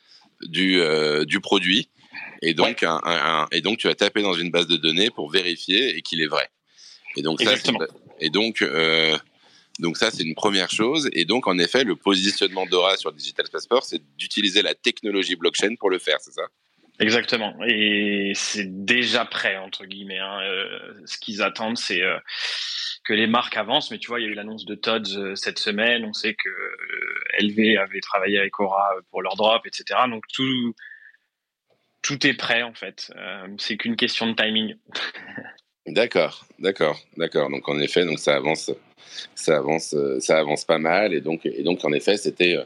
[0.45, 1.89] du euh, du produit,
[2.43, 5.11] et donc un, un- un- et donc tu vas taper dans une base de données
[5.11, 6.49] pour vérifier et qu'il est vrai.
[7.17, 7.81] Et donc ça, Exactement.
[7.81, 9.17] c'est- et donc euh,
[9.81, 11.09] donc ça c'est une première chose.
[11.13, 15.75] Et donc en effet, le positionnement d'Aura sur Digital Passport, c'est d'utiliser la technologie blockchain
[15.79, 16.43] pour le faire, c'est ça?
[17.01, 17.55] Exactement.
[17.67, 20.19] Et c'est déjà prêt, entre guillemets.
[20.19, 20.41] hein.
[20.43, 22.19] Euh, ce qu'ils attendent, c'est euh,
[23.05, 23.91] que les marques avancent.
[23.91, 26.05] Mais tu vois, il y a eu l'annonce de Todd euh, cette semaine.
[26.05, 26.49] On sait que
[27.41, 30.01] LV avait travaillé avec Aura pour leur drop, etc.
[30.09, 30.75] Donc tout,
[32.03, 33.13] tout est prêt, en fait.
[33.59, 34.77] C'est qu'une question de timing.
[35.87, 37.51] D'accord, d'accord, d'accord.
[37.51, 38.71] Donc en effet, donc ça avance,
[39.35, 41.13] ça avance, ça avance pas mal.
[41.13, 42.57] Et donc, et donc en effet, c'était,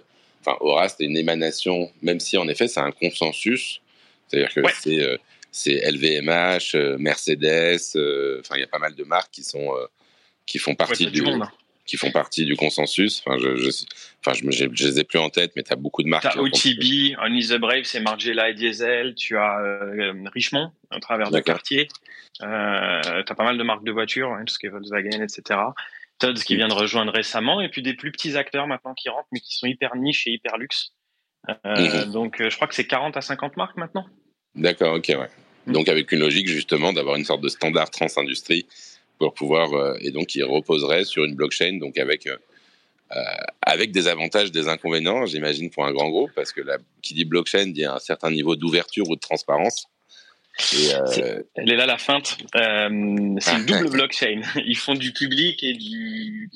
[0.41, 3.81] enfin, Aura, c'était une émanation, même si en effet, c'est un consensus.
[4.29, 4.73] C'est-à-dire que Ouais.
[4.79, 5.17] c'est, euh,
[5.51, 7.79] c'est LVMH, euh, Mercedes.
[7.97, 9.87] euh, Enfin, il y a pas mal de marques qui sont, euh,
[10.47, 11.43] qui font partie du, monde.
[11.43, 11.51] hein.
[11.87, 13.23] qui font partie du consensus.
[13.27, 13.71] Enfin, je, je,
[14.25, 16.25] enfin, je, je les ai plus en tête, mais tu as beaucoup de marques.
[16.25, 16.37] T'as.
[16.39, 19.15] OTB, Only the Brave, c'est Margiela et Diesel.
[19.15, 21.55] Tu as euh, Richemont, à travers D'accord.
[21.57, 21.89] quartier.
[22.43, 25.59] Euh, T'as pas mal de marques de voitures, hein, tout ce qui est Volkswagen, etc.
[26.19, 29.29] Todd qui vient de rejoindre récemment, et puis des plus petits acteurs maintenant qui rentrent,
[29.33, 30.93] mais qui sont hyper niches et hyper luxe.
[31.49, 32.13] Euh, Mhm.
[32.13, 34.07] Donc, euh, je crois que c'est 40 à 50 marques maintenant.
[34.55, 35.29] D'accord, ok, ouais.
[35.67, 35.73] Mm.
[35.73, 38.67] Donc avec une logique justement d'avoir une sorte de standard trans-industrie
[39.19, 42.37] pour pouvoir euh, et donc qui reposerait sur une blockchain donc avec euh,
[43.17, 43.21] euh,
[43.63, 47.25] avec des avantages, des inconvénients, j'imagine pour un grand groupe parce que la, qui dit
[47.25, 49.87] blockchain dit un certain niveau d'ouverture ou de transparence.
[50.75, 52.37] Et, euh, Elle est là la feinte.
[52.57, 54.43] Euh, c'est une double blockchain.
[54.57, 56.51] Ils font du public et du,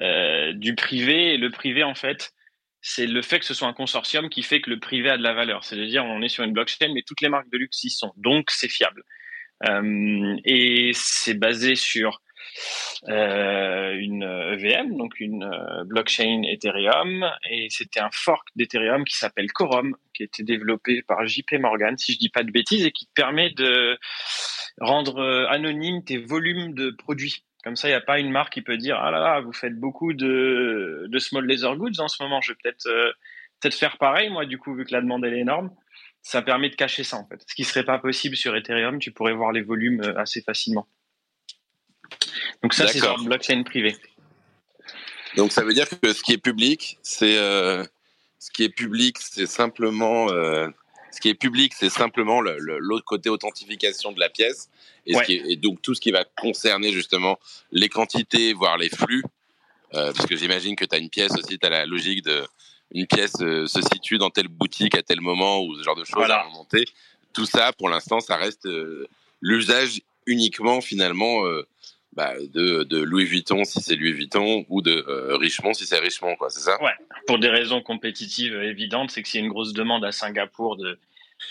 [0.00, 1.34] euh, du privé.
[1.34, 2.32] Et le privé, en fait,
[2.88, 5.22] c'est le fait que ce soit un consortium qui fait que le privé a de
[5.22, 5.64] la valeur.
[5.64, 8.12] C'est-à-dire, on est sur une blockchain, mais toutes les marques de luxe y sont.
[8.16, 9.02] Donc, c'est fiable.
[9.68, 12.22] Euh, et c'est basé sur
[13.08, 19.50] euh, une EVM, donc une euh, blockchain Ethereum, et c'était un fork d'Ethereum qui s'appelle
[19.50, 22.92] Quorum, qui a été développé par JP Morgan, si je dis pas de bêtises, et
[22.92, 23.98] qui te permet de
[24.80, 27.45] rendre euh, anonyme tes volumes de produits.
[27.66, 29.52] Comme ça, il n'y a pas une marque qui peut dire ah là là, vous
[29.52, 33.10] faites beaucoup de, de small leather goods en ce moment, je vais peut-être euh,
[33.58, 35.72] peut-être faire pareil moi du coup vu que la demande elle est énorme.
[36.22, 37.42] ça permet de cacher ça en fait.
[37.44, 40.86] Ce qui serait pas possible sur Ethereum, tu pourrais voir les volumes euh, assez facilement.
[42.62, 43.96] Donc ça, c'est sur blockchain privé.
[45.36, 47.84] Donc ça veut dire que ce qui est public, c'est euh,
[48.38, 50.68] ce qui est public, c'est simplement euh,
[51.16, 54.68] ce qui est public, c'est simplement l'autre côté authentification de la pièce,
[55.06, 57.38] et, ce qui est, et, donc tout ce qui va concerner justement
[57.72, 59.24] les quantités, voire les flux,
[59.92, 62.46] parce que j'imagine que tu as une pièce aussi, tu as la logique de
[62.92, 66.04] une pièce euh, se situe dans telle boutique à tel moment ou ce genre de
[66.04, 66.84] choses à remonter.
[67.32, 69.08] Tout ça, pour l'instant, ça reste euh,
[69.40, 71.66] l'usage uniquement finalement euh,
[72.16, 75.04] bah, de, de, Louis Vuitton si c'est Louis Vuitton ou de
[75.36, 76.50] Richemont si c'est Richemont, quoi.
[76.50, 76.82] C'est ça?
[76.82, 76.94] Ouais.
[77.26, 80.76] Pour des raisons compétitives évidentes, c'est que s'il y a une grosse demande à Singapour
[80.76, 80.98] de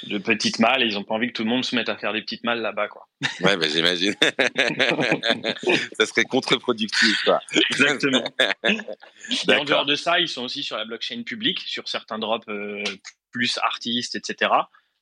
[0.03, 1.95] de petites malles et ils ont pas envie que tout le monde se mette à
[1.95, 3.07] faire des petites malles là-bas quoi.
[3.41, 4.15] Ouais, bah, j'imagine.
[5.97, 7.41] ça serait contre-productif quoi.
[7.71, 8.23] Exactement.
[8.63, 12.47] et en dehors de ça, ils sont aussi sur la blockchain publique, sur certains drops
[12.49, 12.83] euh,
[13.31, 14.51] plus artistes, etc.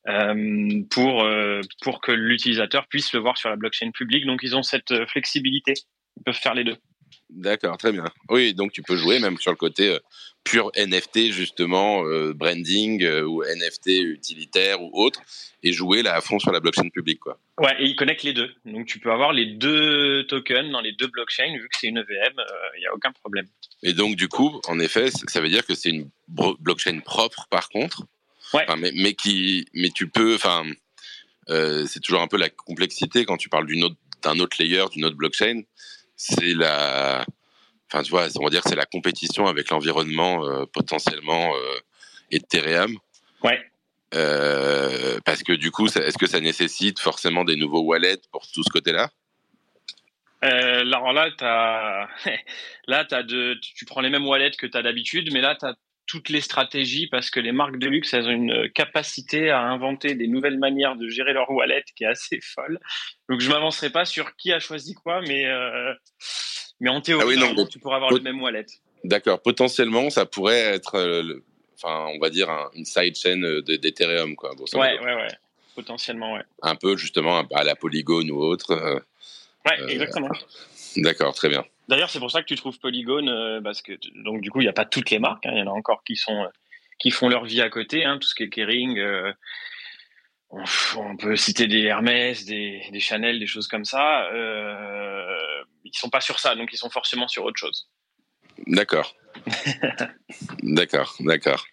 [0.10, 4.26] Euh, pour euh, pour que l'utilisateur puisse le voir sur la blockchain publique.
[4.26, 5.74] Donc ils ont cette flexibilité.
[6.18, 6.78] Ils peuvent faire les deux.
[7.30, 8.06] D'accord, très bien.
[8.30, 10.00] Oui, donc tu peux jouer même sur le côté euh,
[10.44, 15.22] pur NFT, justement, euh, branding euh, ou NFT utilitaire ou autre,
[15.64, 17.20] et jouer là à fond sur la blockchain publique.
[17.20, 17.40] Quoi.
[17.60, 18.52] Ouais, et il connecte les deux.
[18.66, 21.98] Donc tu peux avoir les deux tokens dans les deux blockchains, vu que c'est une
[21.98, 22.36] EVM,
[22.78, 23.48] il n'y a aucun problème.
[23.82, 27.70] Et donc, du coup, en effet, ça veut dire que c'est une blockchain propre, par
[27.70, 28.04] contre.
[28.54, 28.66] Ouais.
[28.78, 30.64] mais, mais, qui, mais tu peux, enfin,
[31.48, 35.18] c'est toujours un peu la complexité quand tu parles d'un autre, autre layer, d'une autre
[35.18, 35.64] blockchain
[36.16, 37.26] c'est la,
[37.92, 41.80] enfin tu vois, on va dire c'est la compétition avec l'environnement euh, potentiellement euh,
[42.32, 42.98] Ethereum.
[43.44, 43.62] Ouais.
[44.16, 48.64] Euh, parce que du coup, est-ce que ça nécessite forcément des nouveaux wallets pour tout
[48.64, 49.10] ce côté-là?
[50.42, 52.08] Alors là, as...
[52.88, 53.58] là as de...
[53.62, 55.74] tu prends les mêmes wallets que tu as d'habitude, mais là, tu as
[56.06, 60.16] toutes les stratégies parce que les marques de luxe, elles ont une capacité à inventer
[60.16, 62.80] des nouvelles manières de gérer leur wallet qui est assez folle.
[63.30, 65.94] Donc je m'avancerai pas sur qui a choisi quoi, mais euh,
[66.80, 68.66] mais en théorie, ah tu pourras avoir le même wallet.
[69.04, 69.42] D'accord.
[69.42, 71.44] Potentiellement, ça pourrait être, euh,
[71.76, 74.54] enfin, on va dire une sidechain euh, d'Ethereum, quoi.
[74.56, 75.28] ouais, ouais, ouais.
[75.76, 76.44] Potentiellement, ouais.
[76.62, 79.02] Un peu justement à la Polygon ou autre.
[79.66, 80.30] ouais, exactement.
[80.98, 81.66] D'accord, très bien.
[81.90, 83.94] D'ailleurs, c'est pour ça que tu trouves Polygon, euh, parce que
[84.24, 85.46] donc du coup, il n'y a pas toutes les marques.
[85.46, 85.52] Hein.
[85.54, 86.48] Il y en a encore qui sont
[87.00, 88.06] qui font leur vie à côté.
[88.06, 89.34] Hein, tout ce qui est Kering, euh,
[90.52, 94.26] on, peut citer des Hermès, des, des, Chanel, des choses comme ça.
[94.32, 97.90] Euh, ils sont pas sur ça, donc ils sont forcément sur autre chose.
[98.68, 99.16] D'accord.
[100.64, 101.66] d'accord, d'accord.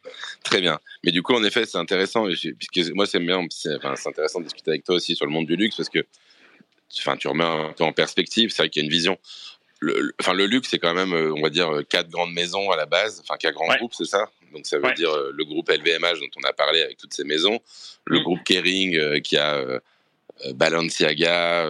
[0.42, 0.80] Très bien.
[1.04, 4.44] Mais du coup, en effet, c'est intéressant, puisque moi, c'est bien, c'est enfin, intéressant de
[4.44, 6.04] discuter avec toi aussi sur le monde du luxe, parce que
[6.98, 8.50] enfin, tu remets un peu en perspective.
[8.50, 9.18] C'est vrai qu'il y a une vision
[9.80, 12.70] le, enfin, le luxe, c'est quand même, euh, on va dire, euh, quatre grandes maisons
[12.70, 14.30] à la base, enfin quatre grands groupes, c'est ça?
[14.52, 17.24] Donc ça veut dire euh, le groupe LVMH dont on a parlé avec toutes ces
[17.24, 17.58] maisons,
[18.04, 18.22] le mm.
[18.22, 19.80] groupe Kering qui a
[20.52, 21.66] Balenciaga,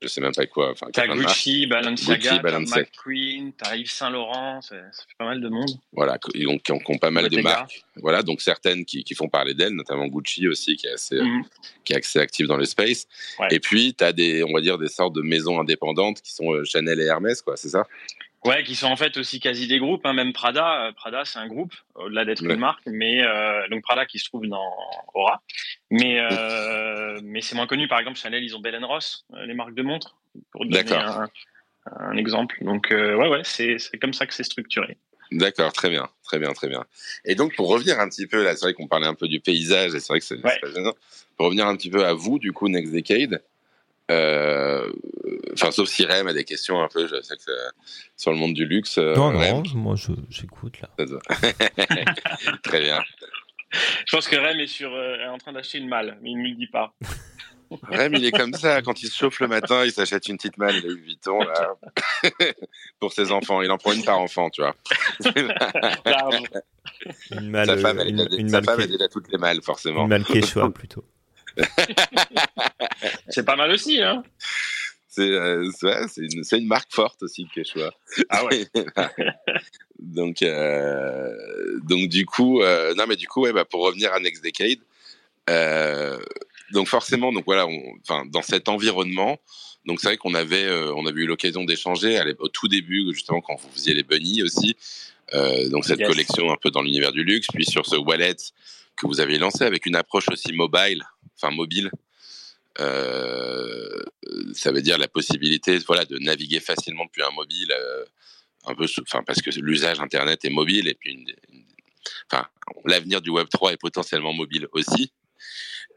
[0.00, 0.72] je sais même pas quoi.
[0.72, 5.48] Enfin, t'as Gucci, Balenciaga, Gucci, McQueen, t'as Yves Saint Laurent, ça fait pas mal de
[5.48, 5.70] monde.
[5.92, 7.84] Voilà, donc qui ont, qui ont pas mal de marques.
[7.96, 11.44] Voilà, donc certaines qui, qui font parler d'elles, notamment Gucci aussi, qui est assez, mhm.
[11.84, 13.06] qui est assez actif dans le space.
[13.50, 16.64] Et puis t'as des, on va dire des sortes de maisons indépendantes qui sont euh,
[16.64, 17.86] Chanel et Hermès, quoi, c'est ça?
[18.44, 20.04] Ouais, qui sont en fait aussi quasi des groupes.
[20.04, 20.14] Hein.
[20.14, 24.04] Même Prada, euh, Prada c'est un groupe au-delà d'être une marque, mais euh, donc Prada
[24.04, 24.72] qui se trouve dans
[25.14, 25.42] Aura.
[25.92, 27.86] Mais euh, mais c'est moins connu.
[27.86, 30.16] Par exemple, Chanel, ils ont Bell Ross, euh, les marques de montres,
[30.50, 31.28] pour donner un,
[31.86, 32.56] un, exemple.
[32.62, 34.96] Donc ouais, ouais, c'est c'est comme ça que c'est structuré.
[35.32, 36.84] D'accord, très bien, très bien, très bien.
[37.26, 39.40] Et donc pour revenir un petit peu là, c'est vrai qu'on parlait un peu du
[39.40, 40.58] paysage et c'est vrai que c'est ouais.
[40.74, 40.94] gênant.
[41.36, 43.42] Pour revenir un petit peu à vous, du coup, Next Decade.
[44.10, 44.90] Euh,
[45.52, 47.52] enfin, sauf si Rem a des questions un peu, je sais que
[48.16, 48.98] sur le monde du luxe.
[48.98, 49.94] Euh, non, non, moi
[50.28, 50.90] j'écoute là.
[52.62, 53.02] Très bien.
[54.06, 56.36] Je pense que Rem est, sur, euh, est en train d'acheter une malle, mais il
[56.36, 56.94] ne me le dit pas.
[57.90, 58.82] Rem, il est comme ça.
[58.82, 61.74] Quand il se chauffe le matin, il s'achète une petite malle Louis Vuitton là,
[63.00, 63.62] pour ses enfants.
[63.62, 64.74] Il en prend une par enfant, tu vois.
[67.30, 69.62] une malle, sa femme, elle, une, a, une sa femme, elle a toutes les malles,
[69.62, 70.02] forcément.
[70.02, 71.04] Une malle Quechua, plutôt.
[73.28, 74.22] c'est pas mal aussi, hein
[75.14, 75.70] c'est euh,
[76.16, 77.92] une, une, marque forte aussi, Quechua.
[78.30, 78.66] Ah ouais.
[79.98, 84.20] donc, euh, donc du coup, euh, non mais du coup, ouais, bah, pour revenir à
[84.20, 84.78] Next Decade,
[86.72, 87.66] donc forcément, donc voilà,
[88.00, 89.38] enfin dans cet environnement,
[89.84, 93.56] donc c'est vrai qu'on avait, on avait eu l'occasion d'échanger au tout début, justement quand
[93.56, 94.74] vous faisiez les bunnies aussi,
[95.70, 98.36] donc cette collection un peu dans l'univers du luxe, puis sur ce wallet
[98.96, 101.02] que vous aviez lancé avec une approche aussi mobile,
[101.36, 101.90] enfin mobile.
[102.80, 104.02] Euh,
[104.54, 108.04] ça veut dire la possibilité, voilà, de naviguer facilement depuis un mobile, euh,
[108.66, 111.32] un peu, enfin parce que l'usage internet est mobile et puis une,
[112.30, 112.46] enfin,
[112.84, 115.12] l'avenir du Web 3 est potentiellement mobile aussi.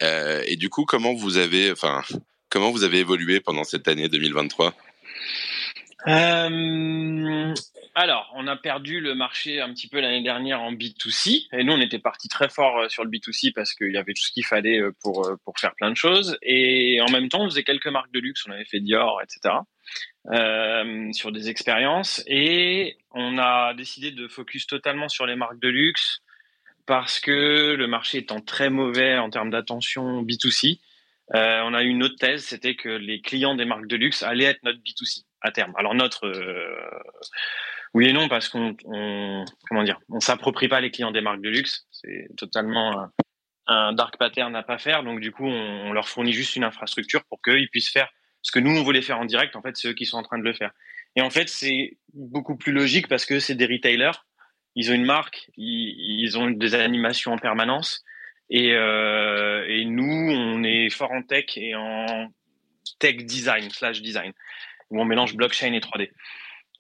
[0.01, 2.03] et du coup, comment vous avez, enfin,
[2.49, 4.75] comment vous avez évolué pendant cette année 2023
[6.07, 7.53] euh,
[7.95, 11.47] alors, on a perdu le marché un petit peu l'année dernière en B2C.
[11.53, 14.13] Et nous, on était parti très fort euh, sur le B2C parce qu'il y avait
[14.13, 16.37] tout ce qu'il fallait euh, pour, pour faire plein de choses.
[16.41, 18.45] Et en même temps, on faisait quelques marques de luxe.
[18.47, 19.55] On avait fait Dior, etc.
[20.31, 22.23] Euh, sur des expériences.
[22.25, 26.21] Et on a décidé de focus totalement sur les marques de luxe
[26.87, 30.79] parce que le marché étant très mauvais en termes d'attention B2C,
[31.35, 34.23] euh, on a eu une autre thèse, c'était que les clients des marques de luxe
[34.23, 35.73] allaient être notre B2C à terme.
[35.77, 36.75] Alors notre euh,
[37.95, 41.41] oui et non parce qu'on on, comment dire, on s'approprie pas les clients des marques
[41.41, 41.87] de luxe.
[41.91, 43.07] C'est totalement
[43.67, 45.01] un, dark pattern à pas faire.
[45.01, 48.09] Donc du coup, on, leur fournit juste une infrastructure pour qu'ils puissent faire
[48.41, 49.55] ce que nous on voulait faire en direct.
[49.55, 50.71] En fait, c'est eux qui sont en train de le faire.
[51.15, 54.25] Et en fait, c'est beaucoup plus logique parce que c'est des retailers.
[54.75, 58.03] Ils ont une marque, ils, ont des animations en permanence.
[58.49, 62.27] Et, euh, et nous, on est fort en tech et en
[62.99, 64.33] tech design slash design
[64.89, 66.09] où on mélange blockchain et 3D.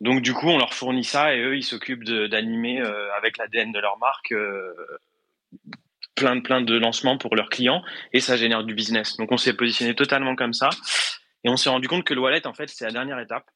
[0.01, 3.71] Donc du coup, on leur fournit ça et eux, ils s'occupent d'animer euh, avec l'ADN
[3.71, 4.73] de leur marque euh,
[6.15, 9.17] plein de plein de lancements pour leurs clients et ça génère du business.
[9.17, 10.69] Donc on s'est positionné totalement comme ça
[11.43, 13.49] et on s'est rendu compte que le wallet, en fait, c'est la dernière étape.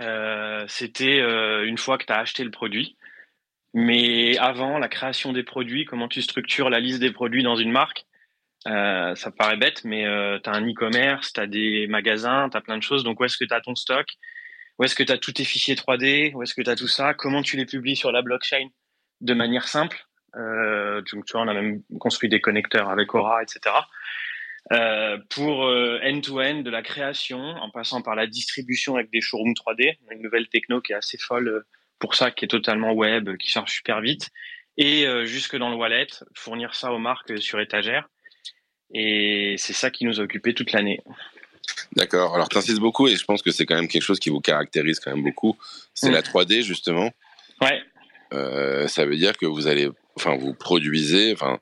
[0.00, 2.96] Euh, C'était une fois que tu as acheté le produit.
[3.72, 7.70] Mais avant, la création des produits, comment tu structures la liste des produits dans une
[7.70, 8.04] marque,
[8.64, 12.60] ça paraît bête, mais euh, tu as un e-commerce, tu as des magasins, tu as
[12.60, 13.04] plein de choses.
[13.04, 14.06] Donc, où est-ce que tu as ton stock?
[14.80, 16.88] Où est-ce que tu as tous tes fichiers 3D Où est-ce que tu as tout
[16.88, 17.12] ça?
[17.12, 18.70] Comment tu les publies sur la blockchain?
[19.20, 23.42] De manière simple euh, Donc, tu vois, on a même construit des connecteurs avec Aura,
[23.42, 23.60] etc.
[24.72, 29.52] Euh, pour euh, end-to-end de la création, en passant par la distribution avec des showrooms
[29.52, 31.62] 3D, une nouvelle techno qui est assez folle
[31.98, 34.30] pour ça, qui est totalement web, qui charge super vite,
[34.78, 38.08] et jusque dans le wallet, fournir ça aux marques sur étagère.
[38.94, 41.02] Et c'est ça qui nous a occupé toute l'année.
[41.96, 42.34] D'accord.
[42.34, 44.40] Alors, tu insistes beaucoup et je pense que c'est quand même quelque chose qui vous
[44.40, 45.56] caractérise quand même beaucoup.
[45.94, 47.10] C'est la 3D, justement.
[47.60, 47.82] Ouais.
[48.32, 51.58] Euh, ça veut dire que vous allez, enfin, vous produisez, enfin,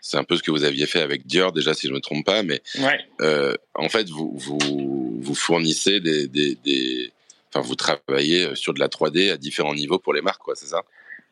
[0.00, 2.00] c'est un peu ce que vous aviez fait avec Dior déjà, si je ne me
[2.00, 3.00] trompe pas, mais ouais.
[3.22, 7.10] euh, en fait, vous, vous, vous fournissez des, des, des,
[7.48, 10.66] enfin, vous travaillez sur de la 3D à différents niveaux pour les marques, quoi, c'est
[10.66, 10.82] ça?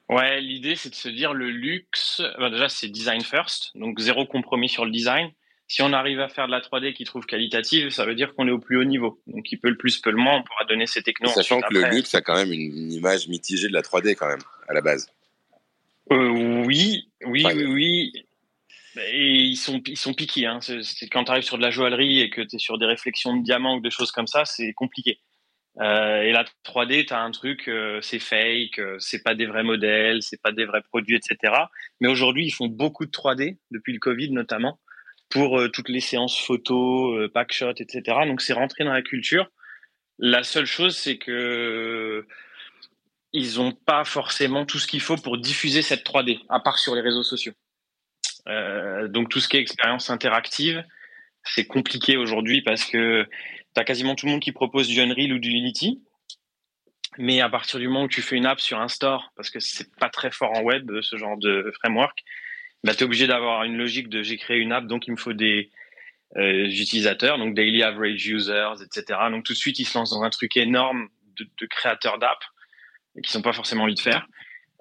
[0.09, 4.25] Ouais, l'idée c'est de se dire le luxe, ben déjà c'est design first, donc zéro
[4.25, 5.31] compromis sur le design.
[5.69, 8.49] Si on arrive à faire de la 3D qui trouve qualitative, ça veut dire qu'on
[8.49, 9.21] est au plus haut niveau.
[9.27, 11.29] Donc il peut le plus, peut le moins, on pourra donner ces technos.
[11.29, 14.43] Sachant que le luxe a quand même une, image mitigée de la 3D quand même,
[14.67, 15.11] à la base.
[16.11, 18.13] Euh, oui, oui, oui, oui.
[19.13, 20.47] Et ils sont, ils sont piqués.
[20.47, 20.61] Hein.
[21.13, 23.45] Quand tu arrives sur de la joaillerie et que tu es sur des réflexions de
[23.45, 25.21] diamants ou des choses comme ça, c'est compliqué.
[25.81, 29.47] Euh, et la 3D, tu as un truc, euh, c'est fake, euh, c'est pas des
[29.47, 31.55] vrais modèles, c'est pas des vrais produits, etc.
[32.01, 34.81] Mais aujourd'hui, ils font beaucoup de 3D, depuis le Covid notamment,
[35.29, 38.19] pour euh, toutes les séances photos, packshot, etc.
[38.27, 39.51] Donc c'est rentré dans la culture.
[40.19, 42.27] La seule chose, c'est que
[43.33, 46.95] ils ont pas forcément tout ce qu'il faut pour diffuser cette 3D, à part sur
[46.95, 47.53] les réseaux sociaux.
[49.09, 50.83] donc tout ce qui est expérience interactive,
[51.45, 53.27] c'est compliqué aujourd'hui parce que
[53.75, 56.03] tu as quasiment tout le monde qui propose du Unreal ou du Unity.
[57.17, 59.61] Mais à partir du moment où tu fais une app sur un store, parce que
[59.61, 62.23] c'est pas très fort en web, ce genre de framework,
[62.85, 65.17] bah, tu es obligé d'avoir une logique de j'ai créé une app, donc il me
[65.17, 65.71] faut des
[66.37, 69.19] euh, utilisateurs, donc daily average users, etc.
[69.31, 72.39] Donc tout de suite, ils se lancent dans un truc énorme de, créateurs d'app
[73.23, 74.27] qui sont pas forcément envie de faire.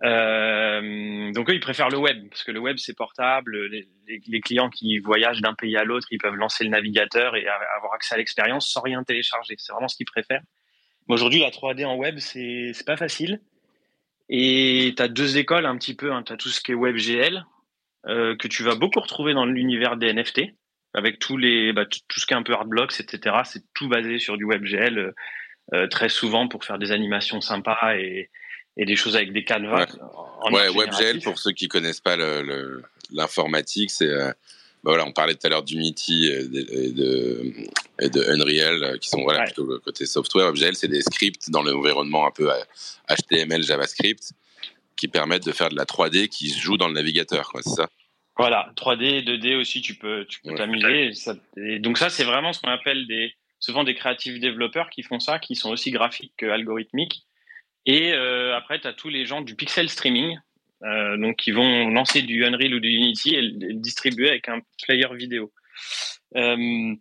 [0.03, 3.67] Euh, donc eux, ils préfèrent le web parce que le web c'est portable.
[3.67, 7.93] Les, clients qui voyagent d'un pays à l'autre, ils peuvent lancer le navigateur et avoir
[7.93, 9.55] accès à l'expérience sans rien télécharger.
[9.57, 10.43] C'est vraiment ce qu'ils préfèrent.
[11.07, 13.41] Aujourd'hui, la 3D en web, c'est pas facile.
[14.29, 16.11] Et tu as deux écoles un petit peu.
[16.11, 16.23] Hein.
[16.23, 17.45] Tu as tout ce qui est WebGL
[18.07, 20.53] que tu vas beaucoup retrouver dans l'univers des NFT
[20.93, 23.37] avec tous les bah, tout ce qui est un peu hardblocks, etc.
[23.45, 25.11] C'est tout basé sur du WebGL euh,
[25.73, 28.29] euh, très souvent pour faire des animations sympas et
[28.77, 29.87] et des choses avec des canevas.
[30.51, 32.17] Ouais, WebGL, pour ceux qui connaissent pas
[33.11, 34.07] l'informatique, c'est.
[34.07, 34.31] Euh,
[34.83, 37.51] bah voilà, on parlait tout à l'heure d'Unity et de,
[37.99, 40.45] et de, Unreal, euh, qui sont voilà, plutôt côté software.
[40.47, 42.47] WebGL, c'est des scripts dans l'environnement un peu
[43.09, 44.33] HTML, euh, JavaScript,
[44.97, 47.87] qui permettent de faire de la 3D qui se joue dans le navigateur, c'est ça?
[48.37, 51.11] Voilà, 3D et 2D aussi, tu peux tu peux t'amuser.
[51.79, 55.39] donc ça, c'est vraiment ce qu'on appelle des souvent des créatifs développeurs qui font ça,
[55.39, 57.27] qui sont aussi graphiques qu'algorithmiques
[57.87, 60.37] et euh, après, tu as tous les gens du pixel streaming,
[60.83, 64.59] euh, donc qui vont lancer du Unreal ou du Unity et le distribuer avec un
[64.83, 65.53] player vidéo.
[66.35, 66.93] Euh,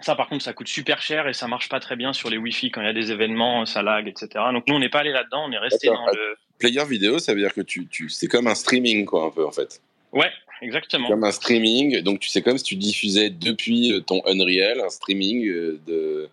[0.00, 2.36] Ça, par contre, ça coûte super cher et ça marche pas très bien sur les
[2.36, 4.28] Wi-Fi quand il y a des événements, ça lag, etc.
[4.52, 6.36] Donc nous, on n'est pas allé là-dedans, on est resté dans le.
[6.58, 9.46] Player vidéo, ça veut dire que tu, tu c'est comme un streaming, quoi, un peu
[9.46, 9.80] en fait.
[10.12, 10.30] Ouais,
[10.62, 11.08] exactement.
[11.08, 14.88] Comme un streaming, donc tu sais comme si tu diffusais depuis euh, ton Unreal un
[14.88, 16.28] streaming euh, de.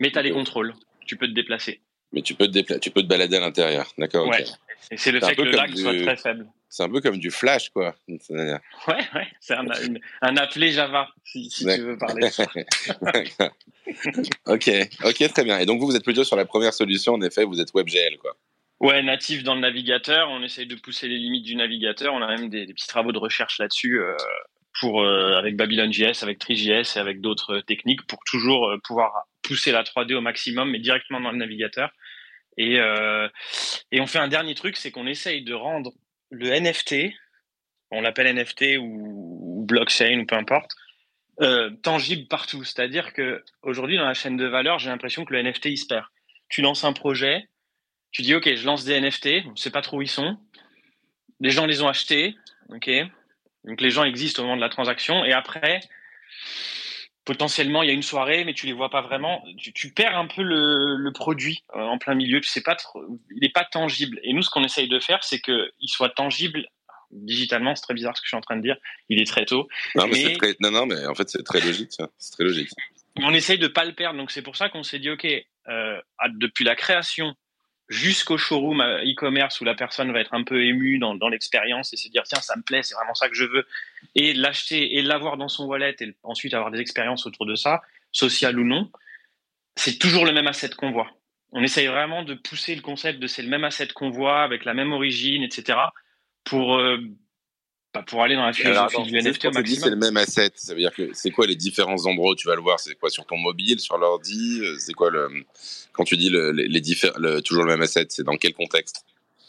[0.00, 0.74] Mais tu as les contrôles,
[1.06, 1.80] tu peux te déplacer.
[2.14, 4.28] Mais tu peux te déplacer, tu peux te balader à l'intérieur, d'accord.
[4.28, 4.44] Ouais.
[4.90, 6.46] Et c'est le fait que le lag soit très faible.
[6.68, 7.94] C'est un peu comme du Flash, quoi.
[8.08, 8.18] Ouais,
[9.14, 9.66] ouais, c'est un,
[10.22, 12.44] un, appelé Java, si, si tu veux parler de ça.
[14.46, 14.70] ok,
[15.04, 15.58] ok, très bien.
[15.58, 18.18] Et donc vous, vous êtes plutôt sur la première solution, en effet, vous êtes WebGL,
[18.18, 18.36] quoi.
[18.80, 20.28] Ouais, natif dans le navigateur.
[20.30, 22.12] On essaye de pousser les limites du navigateur.
[22.12, 24.16] On a même des, petits travaux de recherche là-dessus euh,
[24.80, 29.72] pour euh, avec Babylon.js, avec TreeJS et avec d'autres techniques pour toujours euh, pouvoir pousser
[29.72, 31.90] la 3D au maximum, mais directement dans le navigateur.
[32.56, 32.78] Et,
[33.90, 35.92] et on fait un dernier truc, c'est qu'on essaye de rendre
[36.30, 37.12] le NFT,
[37.90, 40.70] on l'appelle NFT ou, blockchain ou peu importe,
[41.82, 42.64] tangible partout.
[42.64, 45.86] C'est-à-dire que aujourd'hui dans la chaîne de valeur, j'ai l'impression que le NFT il se
[45.86, 46.04] perd.
[46.48, 47.48] Tu lances un projet,
[48.14, 50.38] tu dis, OK, je lance des NFT, on ne sait pas trop où ils sont.
[51.40, 52.36] Les gens les ont achetés,
[52.68, 52.88] OK
[53.64, 55.24] Donc les gens existent au moment de la transaction.
[55.24, 55.80] Et après,
[57.24, 59.44] potentiellement, il y a une soirée, mais tu les vois pas vraiment.
[59.56, 62.40] Tu, perds un peu le, produit euh, en plein milieu.
[62.40, 64.20] Tu sais pas trop, il n'est pas tangible.
[64.22, 66.66] Et nous, ce qu'on essaye de faire, c'est qu'il soit tangible
[67.10, 67.74] digitalement.
[67.74, 68.76] C'est très bizarre ce que je suis en train de dire.
[69.08, 69.68] Il est très tôt.
[69.94, 70.56] Non, mais, très...
[70.60, 71.92] non, non, mais en fait, c'est très logique.
[72.18, 72.70] C'est très logique.
[73.16, 74.18] On essaye de pas le perdre.
[74.18, 75.26] Donc c'est pour ça qu'on s'est dit, OK,
[75.68, 76.00] euh,
[76.34, 77.34] depuis la création
[77.88, 81.96] jusqu'au showroom euh, e-commerce où la personne va être un peu émue dans, l'expérience et
[81.96, 83.66] se dire tiens ça me plaît c'est vraiment ça que je veux.
[84.14, 87.82] Et l'acheter et l'avoir dans son wallet et ensuite avoir des expériences autour de ça
[88.12, 88.90] sociales ou non
[89.76, 91.10] c'est toujours le même asset qu'on voit.
[91.52, 94.64] On essaye vraiment de pousser le concept de c'est le même asset qu'on voit avec
[94.64, 95.78] la même origine etc
[96.44, 96.98] pour euh,
[98.02, 99.82] pour aller dans la philosophie du NFT au maximum.
[99.82, 100.50] C'est le même asset.
[100.56, 102.80] Ça veut dire que c'est quoi les différents endroits où tu vas le voir?
[102.80, 104.62] C'est quoi sur ton mobile, sur l'ordi?
[104.78, 105.44] C'est quoi le
[105.92, 109.04] quand tu dis le, les, les toujours le même asset C'est dans quel contexte?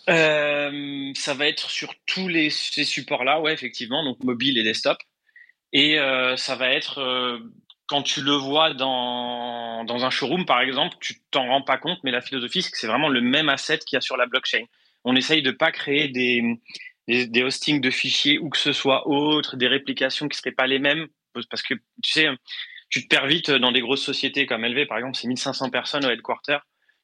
[0.10, 4.98] Euh, Ça va être sur tous les, ces supports-là, ouais, effectivement, donc mobile et desktop.
[5.74, 7.40] Et euh, ça va être euh,
[7.88, 12.00] quand tu le vois dans, dans un showroom, par exemple, tu t'en rends pas compte,
[12.04, 14.28] mais la philosophie, c'est que c'est vraiment le même asset qu'il y a sur la
[14.28, 14.64] blockchain.
[15.04, 16.44] On essaye de pas créer des
[17.08, 20.80] des, hostings de fichiers ou que ce soit autre, des réplications qui seraient pas les
[20.80, 21.08] mêmes,
[21.50, 22.28] parce que tu sais,
[22.90, 26.06] tu te perds vite dans des grosses sociétés comme LV, par exemple, c'est 1500 personnes
[26.06, 26.58] au headquarter,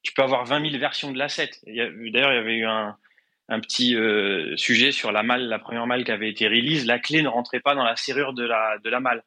[0.04, 1.52] tu peux avoir 20 000 versions de l'asset.
[1.66, 2.97] D'ailleurs, il y avait eu un,
[3.62, 7.22] petit euh, sujet sur la malle, la première malle qui avait été release, la clé
[7.22, 9.24] ne rentrait pas dans la serrure de la, de malle.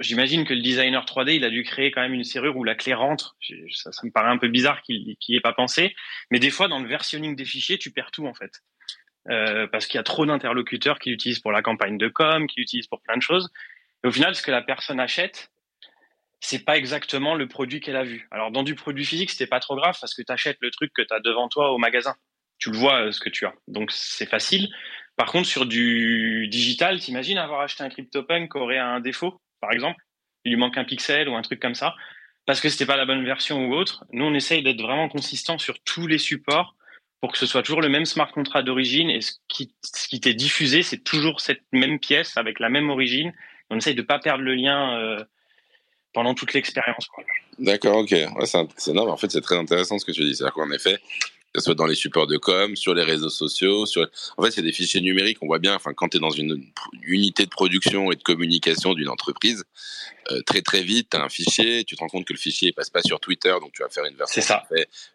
[0.00, 2.74] J'imagine que le designer 3D, il a dû créer quand même une serrure où la
[2.74, 3.36] clé rentre.
[3.70, 5.94] Ça, ça me paraît un peu bizarre qu'il n'y ait pas pensé.
[6.32, 8.62] Mais des fois, dans le versionning des fichiers, tu perds tout en fait.
[9.30, 12.60] Euh, parce qu'il y a trop d'interlocuteurs qui l'utilisent pour la campagne de com, qui
[12.60, 13.50] l'utilisent pour plein de choses.
[14.04, 15.50] Et au final, ce que la personne achète,
[16.40, 18.28] c'est pas exactement le produit qu'elle a vu.
[18.30, 20.92] Alors dans du produit physique, c'était pas trop grave parce que tu achètes le truc
[20.94, 22.14] que tu as devant toi au magasin.
[22.58, 23.54] Tu le vois euh, ce que tu as.
[23.66, 24.68] Donc c'est facile.
[25.16, 29.72] Par contre, sur du digital, t'imagines avoir acheté un CryptoPunk qui aurait un défaut, par
[29.72, 30.00] exemple,
[30.44, 31.94] il lui manque un pixel ou un truc comme ça,
[32.44, 34.04] parce que c'était pas la bonne version ou autre.
[34.12, 36.76] Nous, on essaye d'être vraiment consistant sur tous les supports
[37.20, 40.34] pour que ce soit toujours le même smart contract d'origine et ce qui, ce t'est
[40.34, 43.32] diffusé, c'est toujours cette même pièce avec la même origine.
[43.70, 45.24] On essaye de pas perdre le lien euh,
[46.12, 47.08] pendant toute l'expérience.
[47.58, 48.14] D'accord, ok.
[48.44, 50.36] C'est, en fait, c'est très intéressant ce que tu dis.
[50.36, 50.98] C'est-à-dire qu'en effet,
[51.52, 53.86] que ce soit dans les supports de com, sur les réseaux sociaux.
[53.86, 54.06] Sur...
[54.36, 55.38] En fait, c'est des fichiers numériques.
[55.40, 56.62] On voit bien, enfin, quand tu es dans une
[57.02, 59.64] unité de production et de communication d'une entreprise,
[60.32, 62.72] euh, très très vite, tu as un fichier, tu te rends compte que le fichier
[62.72, 64.42] passe pas sur Twitter, donc tu vas faire une version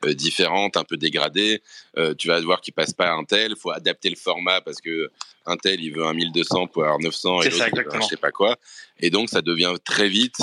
[0.05, 1.61] euh, différente, un peu dégradée.
[1.97, 4.61] Euh, tu vas voir qu'il passe pas à un tel, il faut adapter le format
[4.61, 5.11] parce que
[5.45, 8.57] un tel il veut un 1200 pour avoir 900 et l'autre je sais pas quoi.
[8.99, 10.37] Et donc ça devient très vite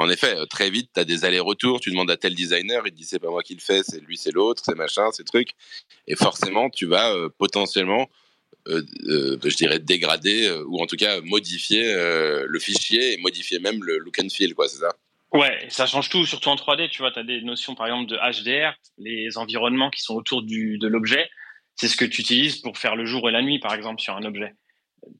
[0.00, 2.90] en effet, euh, très vite, tu as des allers-retours, tu demandes à tel designer, il
[2.90, 5.24] te dit c'est pas moi qui le fais, c'est lui, c'est l'autre, c'est machin, c'est
[5.24, 5.50] truc.
[6.06, 8.08] Et forcément, tu vas euh, potentiellement,
[8.68, 8.82] euh,
[9.44, 14.18] je dirais, dégrader ou en tout cas modifier le fichier et modifier même le look
[14.18, 14.94] and feel, quoi, c'est ça?
[15.32, 16.88] Ouais, ça change tout, surtout en 3D.
[16.90, 20.42] Tu vois, tu as des notions, par exemple, de HDR, les environnements qui sont autour
[20.42, 21.28] du, de l'objet.
[21.76, 24.16] C'est ce que tu utilises pour faire le jour et la nuit, par exemple, sur
[24.16, 24.54] un objet.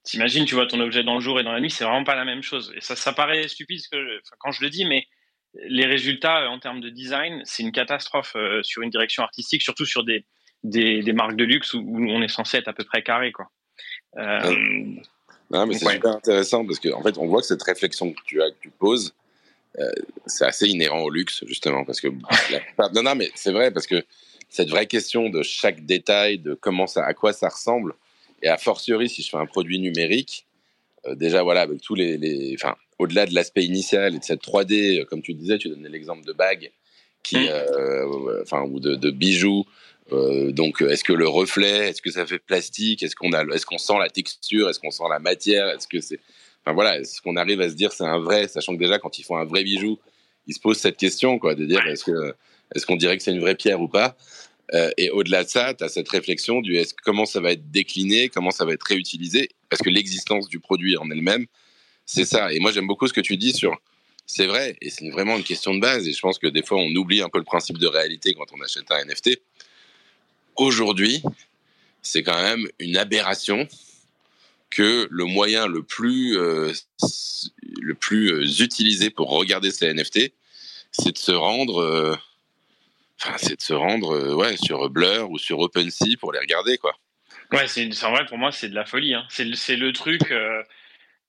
[0.05, 2.15] T'imagines, tu vois ton objet dans le jour et dans la nuit, c'est vraiment pas
[2.15, 2.73] la même chose.
[2.77, 5.07] Et ça, ça paraît stupide que quand je le dis, mais
[5.55, 9.63] les résultats euh, en termes de design, c'est une catastrophe euh, sur une direction artistique,
[9.63, 10.25] surtout sur des,
[10.63, 13.51] des, des, marques de luxe où, on est censé être à peu près carré, quoi.
[14.17, 14.55] Euh,
[15.51, 18.21] non, mais c'est super intéressant parce qu'en en fait, on voit que cette réflexion que
[18.25, 19.15] tu as, que tu poses,
[20.27, 22.09] c'est assez inhérent au luxe, justement, parce que
[22.95, 24.05] non, non, mais c'est vrai parce que
[24.49, 27.95] cette vraie question de chaque détail, de comment ça, à quoi ça ressemble,
[28.43, 30.47] et a fortiori, si je fais un produit numérique,
[31.07, 34.43] euh, déjà, voilà, avec tous les, les enfin, au-delà de l'aspect initial et de cette
[34.43, 36.71] 3D, comme tu disais, tu donnais l'exemple de bagues,
[37.23, 37.49] qui, Mm.
[37.51, 39.65] euh, enfin, ou de, de bijoux.
[40.13, 43.65] Euh, donc, est-ce que le reflet, est-ce que ça fait plastique, est-ce qu'on a, est-ce
[43.67, 46.19] qu'on sent la texture, est-ce qu'on sent la matière, est-ce que c'est,
[46.65, 49.19] enfin voilà, est-ce qu'on arrive à se dire c'est un vrai, sachant que déjà quand
[49.19, 49.99] ils font un vrai bijou,
[50.47, 52.35] ils se posent cette question, quoi, de dire est-ce que,
[52.75, 54.17] est-ce qu'on dirait que c'est une vraie pierre ou pas
[54.75, 58.29] Euh, Et au-delà de ça, tu as cette réflexion du comment ça va être décliné,
[58.29, 61.47] comment ça va être réutilisé, parce que l'existence du produit en elle-même,
[62.07, 62.53] c'est ça.
[62.53, 63.77] Et moi j'aime beaucoup ce que tu dis sur,
[64.27, 66.07] c'est vrai, et c'est vraiment une question de base.
[66.07, 68.47] Et je pense que des fois on oublie un peu le principe de réalité quand
[68.53, 69.41] on achète un NFT.
[70.57, 71.23] Aujourd'hui,
[72.03, 73.67] c'est quand même une aberration
[74.71, 76.73] que le moyen le plus, euh,
[77.81, 80.33] le plus euh, utilisé pour regarder ces NFT,
[80.93, 82.19] c'est de se rendre,
[83.37, 86.95] c'est de se rendre, euh, ouais, sur Blur ou sur OpenSea pour les regarder, quoi.
[87.53, 89.15] Ouais, c'est en vrai pour moi c'est de la folie.
[89.15, 89.25] Hein.
[89.29, 90.31] C'est le- truc.
[90.31, 90.63] euh,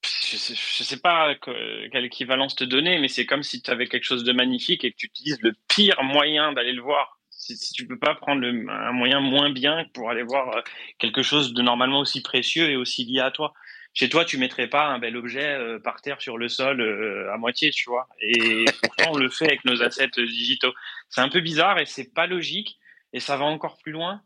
[0.03, 3.87] je, sais, sais pas que- quelle équivalence te donner, mais c'est comme si tu avais
[3.87, 7.19] quelque chose de magnifique et que tu utilises le pire moyen d'aller le voir.
[7.29, 10.61] Si, si tu peux pas prendre un moyen moins bien pour aller voir euh,
[10.99, 13.53] quelque chose de normalement aussi précieux et aussi lié à toi.
[13.93, 16.81] Chez toi, tu mettrais pas un bel objet par terre sur le sol
[17.29, 18.07] à moitié, tu vois.
[18.21, 20.71] Et pourtant, on le fait avec nos assets digitaux.
[21.11, 22.79] C'est un peu bizarre et c'est pas logique.
[23.13, 24.21] Et ça va encore plus loin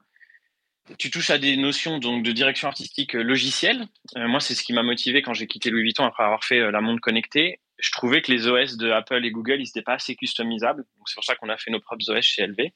[0.98, 3.88] tu touches à des notions donc de direction artistique euh, logicielle.
[4.18, 6.60] Euh, moi, c'est ce qui m'a motivé quand j'ai quitté Louis Vuitton après avoir fait
[6.60, 7.60] euh, la montre connectée.
[7.80, 10.84] Je trouvais que les OS de Apple et Google, ils n'étaient pas assez customisables.
[10.98, 12.72] Donc c'est pour ça qu'on a fait nos propres OS chez LV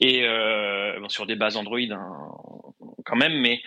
[0.00, 2.08] et euh, bon, sur des bases Android hein,
[3.04, 3.40] quand même.
[3.40, 3.62] Mais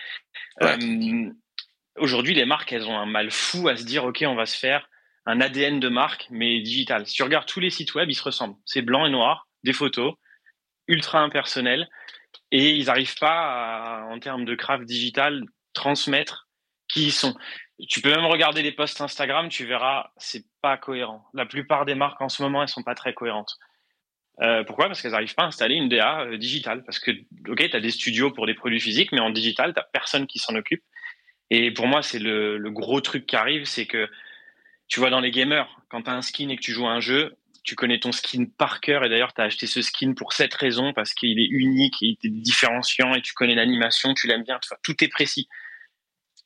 [1.96, 4.56] aujourd'hui, les marques, elles ont un mal fou à se dire, ok, on va se
[4.56, 4.88] faire
[5.26, 7.06] un ADN de marque, mais digital.
[7.06, 8.56] Si tu regardes tous les sites web, ils se ressemblent.
[8.64, 10.14] C'est blanc et noir, des photos,
[10.86, 11.88] ultra impersonnelles
[12.50, 15.44] et ils n'arrivent pas, à, en termes de craft digital,
[15.74, 16.48] transmettre
[16.88, 17.36] qui ils sont.
[17.88, 21.24] Tu peux même regarder les posts Instagram, tu verras, c'est pas cohérent.
[21.34, 23.56] La plupart des marques en ce moment, elles sont pas très cohérentes.
[24.40, 24.86] Euh, pourquoi?
[24.86, 26.84] Parce qu'elles n'arrivent pas à installer une DA euh, digitale.
[26.84, 27.10] Parce que,
[27.48, 30.38] ok, tu as des studios pour des produits physiques, mais en digital, tu personne qui
[30.38, 30.82] s'en occupe.
[31.50, 34.08] Et pour moi, c'est le, le, gros truc qui arrive, c'est que
[34.86, 36.92] tu vois dans les gamers, quand tu as un skin et que tu joues à
[36.92, 40.14] un jeu, tu connais ton skin par cœur et d'ailleurs tu as acheté ce skin
[40.14, 44.26] pour cette raison parce qu'il est unique il est différenciant et tu connais l'animation, tu
[44.26, 45.48] l'aimes bien, tout est précis.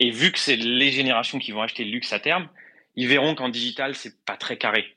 [0.00, 2.48] Et vu que c'est les générations qui vont acheter le luxe à terme,
[2.96, 4.96] ils verront qu'en digital c'est pas très carré.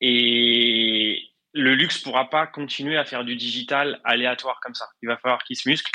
[0.00, 4.88] Et le luxe pourra pas continuer à faire du digital aléatoire comme ça.
[5.02, 5.90] Il va falloir qu'il se muscle.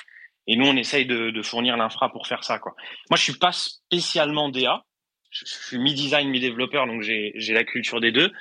[0.47, 2.75] Et nous on essaye de, de fournir l'infra pour faire ça quoi.
[3.09, 4.85] Moi je suis pas spécialement DA,
[5.31, 8.31] je, je suis mi-design mi-développeur donc j'ai la culture des deux.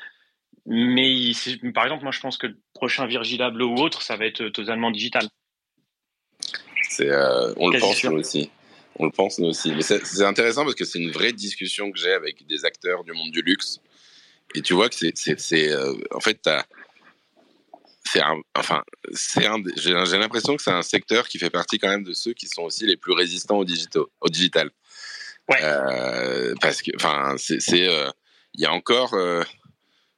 [0.66, 1.32] Mais
[1.74, 4.90] par exemple, moi, je pense que le prochain Virgilable ou autre, ça va être totalement
[4.90, 5.28] digital.
[6.88, 8.50] C'est, euh, on le pense nous aussi.
[8.96, 9.72] On le pense nous aussi.
[9.72, 13.12] Mais c'est intéressant parce que c'est une vraie discussion que j'ai avec des acteurs du
[13.12, 13.80] monde du luxe.
[14.54, 16.48] Et tu vois que c'est, c'est, euh, en fait,
[18.04, 21.88] c'est un, enfin, c'est un, j'ai l'impression que c'est un secteur qui fait partie quand
[21.88, 23.64] même de ceux qui sont aussi les plus résistants au,
[24.20, 24.70] au digital.
[25.48, 25.58] Ouais.
[25.62, 28.10] Euh, parce que, enfin, c'est, il euh,
[28.54, 29.14] y a encore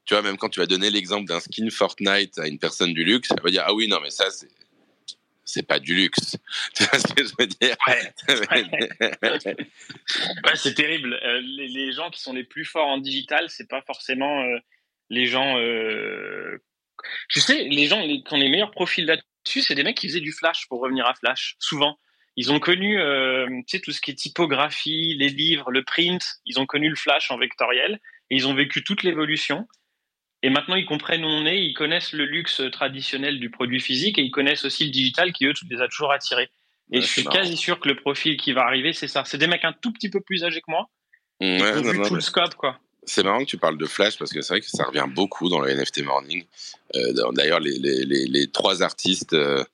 [0.07, 3.04] tu vois, même quand tu vas donner l'exemple d'un skin Fortnite à une personne du
[3.04, 4.48] luxe, elle va dire Ah oui, non, mais ça, c'est.
[5.48, 6.36] C'est pas du luxe.
[6.74, 7.76] Tu vois ce que je veux dire?
[7.86, 8.12] Ouais.
[10.44, 11.14] ouais, c'est terrible.
[11.22, 14.59] Euh, les, les, gens qui sont les plus forts en digital, c'est pas forcément euh,
[15.09, 15.57] les gens.
[15.57, 16.61] Euh...
[17.28, 20.09] Je sais, les gens les, qui ont les meilleurs profils là-dessus, c'est des mecs qui
[20.09, 21.54] faisaient du Flash pour revenir à Flash.
[21.61, 21.96] Souvent,
[22.36, 26.22] ils ont connu, euh, tu sais, tout ce qui est typographie, les livres, le print.
[26.44, 28.00] Ils ont connu le Flash en vectoriel
[28.30, 29.66] et ils ont vécu toute l'évolution.
[30.47, 34.16] Et maintenant, ils comprennent où on est, ils connaissent le luxe traditionnel du produit physique
[34.16, 36.51] et ils connaissent aussi le digital qui, eux, les a toujours attirés.
[36.92, 37.38] Et ouais, je suis marrant.
[37.38, 39.24] quasi sûr que le profil qui va arriver, c'est ça.
[39.26, 40.88] C'est des mecs un tout petit peu plus âgés que moi.
[41.40, 42.78] Ouais, non, vu non, tout mais- le scope, quoi.
[43.03, 45.49] C'est marrant que tu parles de Flash parce que c'est vrai que ça revient beaucoup
[45.49, 46.44] dans le NFT Morning.
[46.94, 49.64] Euh, D'ailleurs, les, les, les, les trois artistes, euh,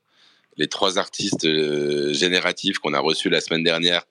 [0.56, 4.04] les trois artistes euh, génératifs qu'on a reçus la semaine dernière,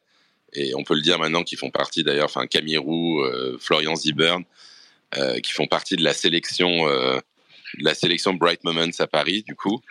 [0.53, 3.23] et on peut le dire maintenant, qui font partie d'ailleurs, enfin Camille Roux,
[3.59, 4.45] Florian Ziburn, euh,
[5.39, 7.17] qui font partie de la sélection, euh,
[7.77, 9.81] de la sélection Bright Moments à Paris, du coup,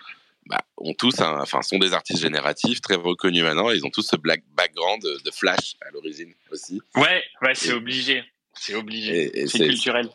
[0.46, 3.70] bah, ont tous, un- enfin, sont des artistes génératifs très reconnus maintenant.
[3.70, 6.80] Ils ont tous ce black background de, de Flash à l'origine aussi.
[6.96, 8.24] Ouais, ouais, c'est obligé.
[8.54, 9.46] C'est obligé.
[9.46, 10.08] C'est culturel.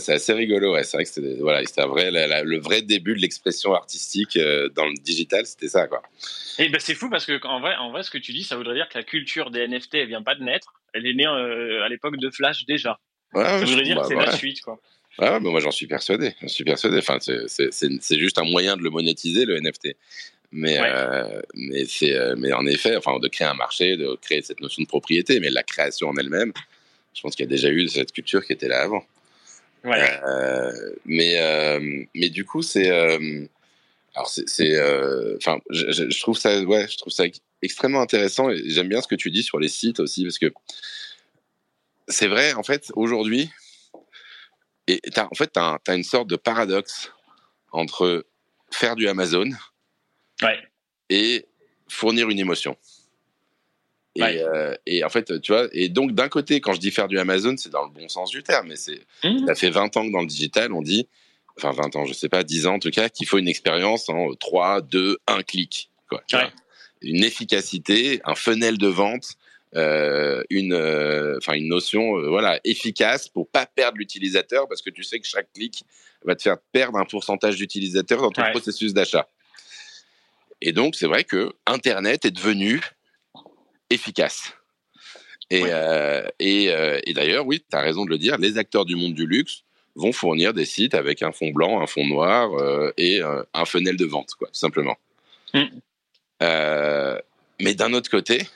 [0.00, 0.82] C'est assez rigolo, ouais.
[0.82, 4.70] C'est vrai que c'était voilà, vrai, la- la- le vrai début de l'expression artistique euh,
[4.70, 6.02] dans le digital, c'était ça, quoi.
[6.58, 8.56] Et ben c'est fou parce que en vrai, en vrai, ce que tu dis, ça
[8.56, 10.72] voudrait dire que la culture des NFT, elle vient pas de naître.
[10.94, 12.98] Elle est née euh, à l'époque de Flash déjà.
[13.42, 14.26] Ça je- voudrait dire bah, que c'est ouais.
[14.26, 14.80] la suite, quoi.
[15.18, 16.34] Ouais, mais moi j'en suis persuadé.
[16.42, 16.98] J'en suis persuadé.
[16.98, 19.96] Enfin, c'est- c'est c'est- c'est juste un moyen de le monétiser, le NFT.
[20.56, 20.86] Mais, Ouais.
[20.88, 24.60] euh, mais, c'est, euh, mais en effet, enfin, de créer un marché, de créer cette
[24.60, 26.52] notion de propriété, mais la création en elle-même,
[27.16, 29.04] Je pense qu'il y a déjà eu cette culture qui était là avant.
[29.84, 30.00] Ouais.
[30.26, 30.72] Euh,
[31.04, 32.88] mais, euh, mais du coup, c'est.
[32.90, 34.48] alors, c'est.
[34.48, 34.76] c'est,
[35.36, 37.24] Enfin, je, je- je trouve ça, ouais, je trouve ça
[37.62, 40.52] extrêmement intéressant et j'aime bien ce que tu dis sur les sites aussi parce que
[42.08, 43.50] c'est vrai, en fait, aujourd'hui,
[44.86, 47.12] et en fait, tu as, une sorte de paradoxe
[47.72, 48.26] entre
[48.70, 49.48] faire du Amazon
[50.42, 50.58] Ouais.
[51.08, 51.46] et
[51.88, 52.76] fournir une émotion.
[54.16, 54.42] Et, Ouais.
[54.42, 57.18] euh, et en fait, tu vois, et donc d'un côté, quand je dis faire du
[57.18, 59.46] Amazon, c'est dans le bon sens du terme, mais c'est Mhm.
[59.46, 61.08] ça fait 20 ans que dans le digital, on dit,
[61.56, 64.08] enfin 20 ans, je sais pas, 10 ans en tout cas, qu'il faut une expérience
[64.08, 65.90] en 3, 2, 1 clic.
[66.08, 66.52] Quoi, Ouais.
[67.00, 69.34] Une efficacité, un funnel de vente,
[69.74, 75.02] une, euh, enfin une notion euh, voilà, efficace pour pas perdre l'utilisateur parce que tu
[75.02, 75.82] sais que chaque clic
[76.24, 78.50] va te faire perdre un pourcentage d'utilisateurs dans ton Ouais.
[78.52, 79.28] processus d'achat.
[80.60, 82.80] Et donc, c'est vrai que Internet est devenu
[83.90, 84.54] efficace.
[85.50, 88.84] Et, euh, et, euh, et d'ailleurs, oui, tu as raison de le dire, les acteurs
[88.86, 89.64] du monde du luxe
[89.94, 93.64] vont fournir des sites avec un fond blanc, un fond noir euh, et euh, un
[93.64, 94.96] funnel de vente, quoi, tout simplement.
[95.52, 95.64] Mm.
[96.42, 97.18] Euh,
[97.60, 98.48] mais d'un autre côté,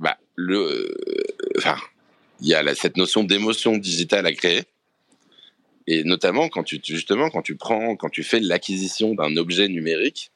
[0.00, 0.94] bah, le, euh,
[1.58, 1.76] enfin,
[2.40, 4.62] il y a la- cette notion d'émotion digitale à créer.
[5.86, 10.30] Et notamment quand tu, justement, quand tu prends, quand tu fais l'acquisition d'un objet numérique,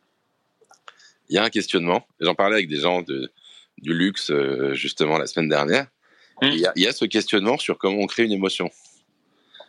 [1.29, 2.07] il y a un questionnement.
[2.21, 3.31] J'en parlais avec des gens de,
[3.79, 5.87] du luxe, euh, justement, la semaine dernière.
[6.41, 6.47] Mm.
[6.47, 8.71] Il y, a, il y a ce questionnement sur comment on crée une émotion.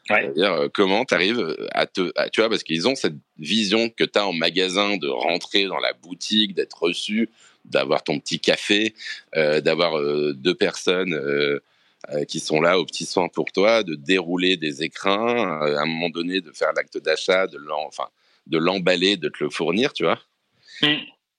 [0.10, 0.22] Ouais.
[0.24, 2.12] C'est-à-dire euh, comment tu arrives à te.
[2.16, 5.66] à- tu vois, parce qu'ils ont cette vision que tu as en magasin de rentrer
[5.66, 7.30] dans la boutique, d'être reçu,
[7.66, 8.93] d'avoir ton petit café,
[9.36, 11.59] euh, d'avoir euh, deux personnes euh,
[12.28, 16.09] qui sont là aux petits soins pour toi, de dérouler des écrins, à un moment
[16.09, 18.09] donné de faire l'acte d'achat, de enfin,
[18.47, 20.20] de l'emballer, de te le fournir, tu vois.
[20.82, 20.95] Mm.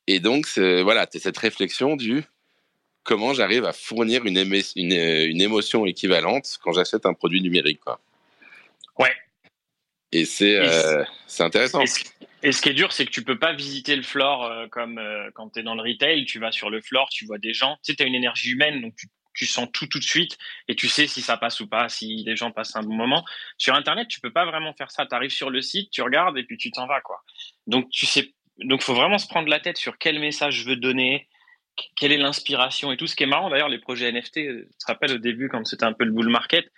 [0.06, 2.24] Et donc, voilà, tu cette réflexion du
[3.02, 4.38] comment j'arrive à fournir une,
[4.76, 7.80] une, une émotion équivalente quand j'achète un produit numérique.
[7.80, 8.00] Quoi.
[8.98, 9.12] Ouais.
[10.10, 11.04] Et c'est euh,
[11.38, 11.82] intéressant.
[11.82, 12.04] Et ce,
[12.44, 14.98] et ce qui est dur, c'est que tu peux pas visiter le floor euh, comme
[14.98, 16.26] euh, quand tu es dans le retail.
[16.26, 17.78] Tu vas sur le floor, tu vois des gens.
[17.82, 20.36] Tu sais, as une énergie humaine, donc tu, tu sens tout tout de suite
[20.68, 23.24] et tu sais si ça passe ou pas, si les gens passent un bon moment.
[23.56, 25.06] Sur Internet, tu peux pas vraiment faire ça.
[25.06, 27.00] Tu arrives sur le site, tu regardes et puis tu t'en vas.
[27.00, 27.22] quoi.
[27.66, 30.76] Donc, tu sais, donc faut vraiment se prendre la tête sur quel message je veux
[30.76, 31.28] donner,
[31.96, 33.06] quelle est l'inspiration et tout.
[33.06, 35.64] Ce qui est marrant d'ailleurs, les projets NFT, euh, tu te rappelles au début quand
[35.64, 36.70] c'était un peu le bull market,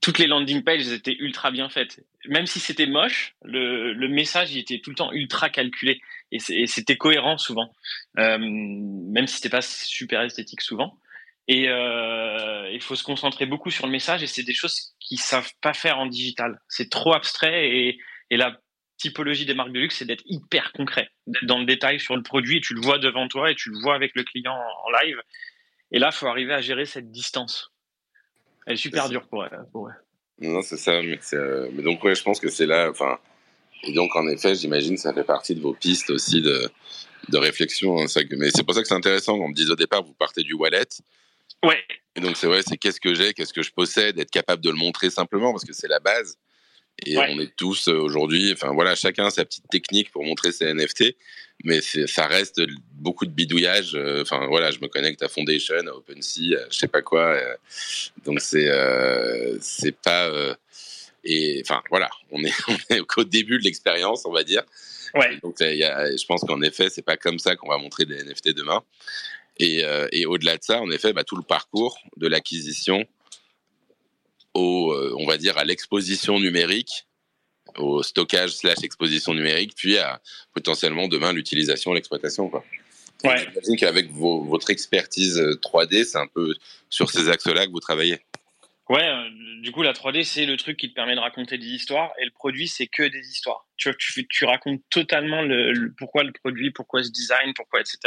[0.00, 2.04] toutes les landing pages étaient ultra bien faites.
[2.26, 7.38] Même si c'était moche, le, message était tout le temps ultra calculé et c'était cohérent
[7.38, 7.72] souvent,
[8.18, 10.98] euh, même si c'était pas super esthétique souvent.
[11.48, 15.18] Et euh, il faut se concentrer beaucoup sur le message et c'est des choses qu'ils
[15.18, 16.60] savent pas faire en digital.
[16.68, 17.98] C'est trop abstrait et,
[18.30, 18.60] et la
[18.98, 22.22] typologie des marques de luxe, c'est d'être hyper concret, d'être dans le détail sur le
[22.22, 24.90] produit et tu le vois devant toi et tu le vois avec le client en
[25.02, 25.20] live.
[25.90, 27.72] Et là, faut arriver à gérer cette distance.
[28.68, 29.88] Elle est super dure pour, pour
[30.40, 31.00] Non, c'est ça.
[31.02, 32.88] Mais, euh, mais donc, ouais, je pense que c'est là.
[32.90, 33.18] Enfin,
[33.82, 36.68] et donc, en effet, j'imagine que ça fait partie de vos pistes aussi de,
[37.28, 37.98] de réflexion.
[38.00, 39.34] hein, ça mais c'est pour ça que c'est intéressant.
[39.34, 40.86] On me disait au départ, vous partez du wallet.
[41.64, 41.82] Ouais,
[42.14, 44.70] Et donc, c'est vrai, c'est qu'est-ce que j'ai, qu'est-ce que je possède, être capable de
[44.70, 46.36] le montrer simplement, parce que c'est la base.
[47.06, 47.28] Et Ouais.
[47.30, 50.66] on est tous euh, aujourd'hui, enfin voilà, chacun a sa petite technique pour montrer ses
[50.74, 51.14] NFT,
[51.64, 52.60] mais ça reste
[52.92, 53.94] beaucoup de bidouillage.
[53.94, 57.34] euh, Enfin voilà, je me connecte à Foundation, à OpenSea, à je sais pas quoi.
[57.34, 57.54] euh,
[58.24, 60.28] donc c'est euh, c'est pas.
[60.28, 60.54] euh,
[61.24, 64.62] et enfin voilà, on est, on est qu'au début de l'expérience, on va dire.
[65.14, 65.38] ouais.
[65.42, 68.04] Donc, il y a- je pense qu'en effet, c'est pas comme ça qu'on va montrer
[68.06, 68.82] des NFT demain.
[69.58, 73.04] Et, euh, et au-delà de ça, en effet, bah, tout le parcours de l'acquisition
[74.54, 77.07] au, euh, on va dire, à l'exposition numérique,
[77.78, 80.20] au stockage slash exposition numérique, puis à
[80.54, 82.48] potentiellement demain l'utilisation, l'exploitation.
[82.48, 82.64] Quoi.
[83.24, 83.38] Ouais.
[83.38, 86.54] J'imagine qu'avec vos- votre expertise euh, 3D, c'est un peu
[86.90, 88.18] sur ces axes-là que vous travaillez.
[88.88, 89.28] Ouais, euh,
[89.60, 92.24] du coup, la 3D, c'est le truc qui te permet de raconter des histoires et
[92.24, 93.66] le produit, c'est que des histoires.
[93.76, 93.94] Tu,
[94.46, 97.98] racontes totalement le, le- pourquoi le produit, pourquoi ce design, pourquoi, etc.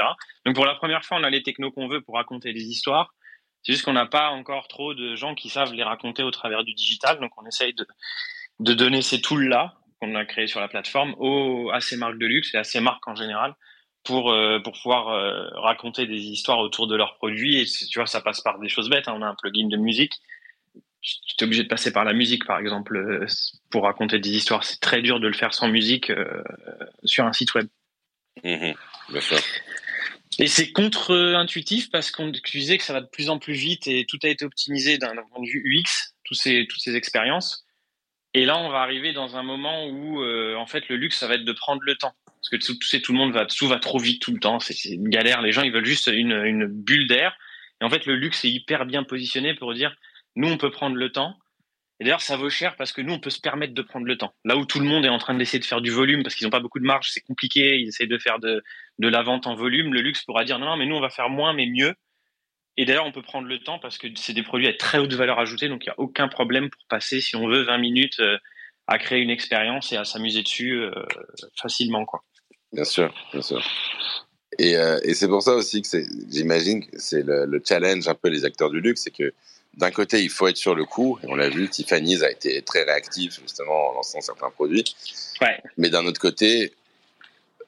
[0.45, 3.13] Donc, pour la première fois, on a les technos qu'on veut pour raconter des histoires.
[3.63, 6.63] C'est juste qu'on n'a pas encore trop de gens qui savent les raconter au travers
[6.63, 7.19] du digital.
[7.19, 7.85] Donc, on essaye de,
[8.59, 12.25] de donner ces tools-là qu'on a créés sur la plateforme aux, à ces marques de
[12.25, 13.55] luxe et à ces marques en général
[14.03, 17.57] pour, euh, pour pouvoir euh, raconter des histoires autour de leurs produits.
[17.57, 19.07] Et tu vois, ça passe par des choses bêtes.
[19.07, 19.13] hein.
[19.15, 20.13] On a un plugin de musique
[21.01, 23.25] tu es obligé de passer par la musique, par exemple, euh,
[23.69, 24.63] pour raconter des histoires.
[24.63, 26.43] C'est très dur de le faire sans musique euh,
[27.03, 27.67] sur un site web.
[28.43, 29.37] Bien sûr.
[30.39, 34.05] Et c'est contre-intuitif parce qu'on disait que ça va de plus en plus vite et
[34.07, 37.65] tout a été optimisé d'un d'un point de vue UX, tous ces, toutes ces expériences.
[38.33, 41.27] Et là, on va arriver dans un moment où, euh, en fait, le luxe, ça
[41.27, 42.13] va être de prendre le temps.
[42.25, 44.59] Parce que tout, tout, tout le monde va, tout va trop vite tout le temps.
[44.59, 45.41] C'est une galère.
[45.41, 47.35] Les gens, ils veulent juste une, une bulle d'air.
[47.81, 49.95] Et en fait, le luxe est hyper bien positionné pour dire,
[50.35, 51.35] nous, on peut prendre le temps.
[51.99, 54.17] Et d'ailleurs, ça vaut cher parce que nous, on peut se permettre de prendre le
[54.17, 54.33] temps.
[54.43, 56.47] Là où tout le monde est en train d'essayer de faire du volume parce qu'ils
[56.47, 58.63] n'ont pas beaucoup de marge, c'est compliqué, ils essayent de faire de,
[58.97, 59.93] de la vente en volume.
[59.93, 61.93] Le luxe pourra dire, non, non, mais nous, on va faire moins, mais mieux.
[62.81, 65.13] Et d'ailleurs, on peut prendre le temps parce que c'est des produits à très haute
[65.13, 68.19] valeur ajoutée, donc il n'y a aucun problème pour passer, si on veut, 20 minutes
[68.21, 68.39] euh,
[68.87, 70.89] à créer une expérience et à s'amuser dessus euh,
[71.61, 72.05] facilement.
[72.05, 72.23] Quoi.
[72.73, 73.63] Bien sûr, bien sûr.
[74.57, 75.89] Et, euh, et c'est pour ça aussi que
[76.27, 79.31] j'imagine c'est le, le, challenge un peu les acteurs du luxe, c'est que
[79.77, 82.63] d'un côté, il faut être sur le coup, et on l'a vu, Tiffany's a été
[82.63, 84.95] très réactif justement en lançant certains produits.
[85.39, 85.61] Ouais.
[85.77, 86.73] Mais d'un autre côté,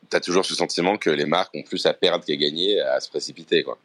[0.09, 2.99] tu as toujours ce sentiment que les marques ont plus à perdre qu'à gagner à
[2.99, 3.61] se précipiter.
[3.61, 3.77] Quoi.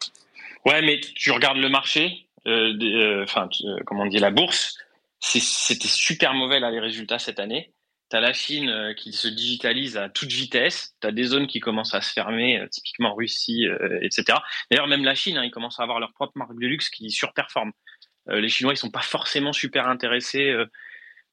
[0.64, 4.76] Ouais, mais tu regardes le marché, enfin, euh, euh, comment on dit, la bourse,
[5.20, 7.72] c'était super mauvais là les résultats cette année.
[8.10, 11.46] Tu as la Chine euh, qui se digitalise à toute vitesse, tu as des zones
[11.46, 13.66] qui commencent à se fermer, typiquement Russie,
[14.00, 14.38] etc.
[14.70, 17.10] D'ailleurs, même la Chine, hein, ils commencent à avoir leur propre marque de luxe qui
[17.10, 17.72] surperforme.
[18.28, 20.54] les Chinois, ils sont pas forcément super intéressés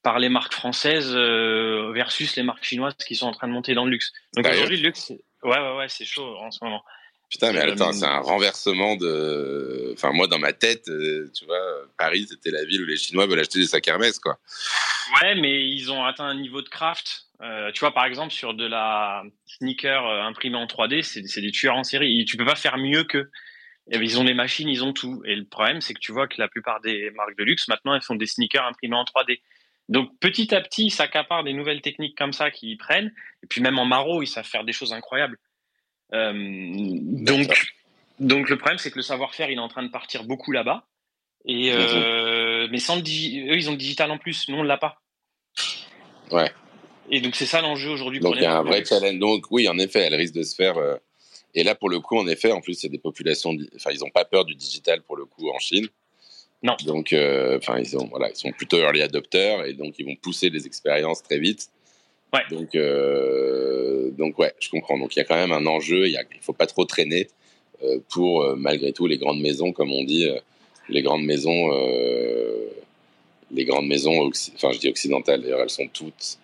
[0.03, 3.85] par les marques françaises versus les marques chinoises qui sont en train de monter dans
[3.85, 4.11] le luxe.
[4.35, 5.13] Donc aujourd'hui, le luxe,
[5.43, 6.83] ouais, ouais, ouais, c'est chaud en ce moment.
[7.29, 9.91] Putain, mais attends, c'est un renversement de.
[9.93, 11.59] Enfin, moi, dans ma tête, euh, tu vois,
[11.97, 14.37] Paris, c'était la ville où les Chinois veulent acheter des sacs Hermès, quoi.
[15.21, 17.25] Ouais, mais ils ont atteint un niveau de craft.
[17.41, 21.51] Euh, tu vois, par exemple, sur de la sneaker euh, imprimée en 3D, c'est des
[21.51, 22.21] tueurs en série.
[22.21, 23.29] Et tu peux pas faire mieux que.
[23.87, 25.21] Ben, ils ont les machines, ils ont tout.
[25.25, 27.93] Et le problème, c'est que tu vois que la plupart des marques de luxe, maintenant,
[27.93, 29.41] elles font des sneakers imprimés en 3D.
[29.89, 33.13] Donc, petit à petit, ils s'accaparent des nouvelles techniques comme ça qu'ils prennent.
[33.43, 35.37] Et puis, même en maro, ils savent faire des choses incroyables.
[36.13, 37.49] Euh, donc,
[38.19, 40.85] donc le problème, c'est que le savoir-faire, il est en train de partir beaucoup là-bas.
[41.47, 44.49] Et euh, mais sans le eux, ils ont le digital en plus.
[44.49, 45.01] Nous, on l'a pas.
[46.31, 46.51] Ouais.
[47.11, 48.19] Et donc c'est ça l'enjeu aujourd'hui.
[48.19, 49.19] Donc il y a un vrai challenge.
[49.19, 50.77] Donc oui, en effet, elle risque de se faire.
[50.77, 50.95] Euh,
[51.53, 53.55] et là, pour le coup, en effet, en plus, c'est des populations.
[53.75, 55.87] Enfin, ils n'ont pas peur du digital pour le coup en Chine.
[56.63, 56.75] Non.
[56.83, 57.13] Donc,
[57.57, 60.65] enfin, ils sont voilà, ils sont plutôt early adopters et donc ils vont pousser les
[60.65, 61.69] expériences très vite.
[62.35, 62.41] Ouais.
[62.49, 64.97] Donc, euh, donc ouais, je comprends.
[64.97, 66.07] Donc il y a quand même un enjeu.
[66.07, 67.27] Il ne faut pas trop traîner
[67.83, 70.29] euh, pour euh, malgré tout les grandes maisons, comme on dit,
[70.89, 71.69] les grandes maisons,
[73.51, 74.29] les grandes maisons.
[74.55, 75.41] Enfin, je dis occidentales.
[75.41, 76.37] D'ailleurs, elles sont toutes,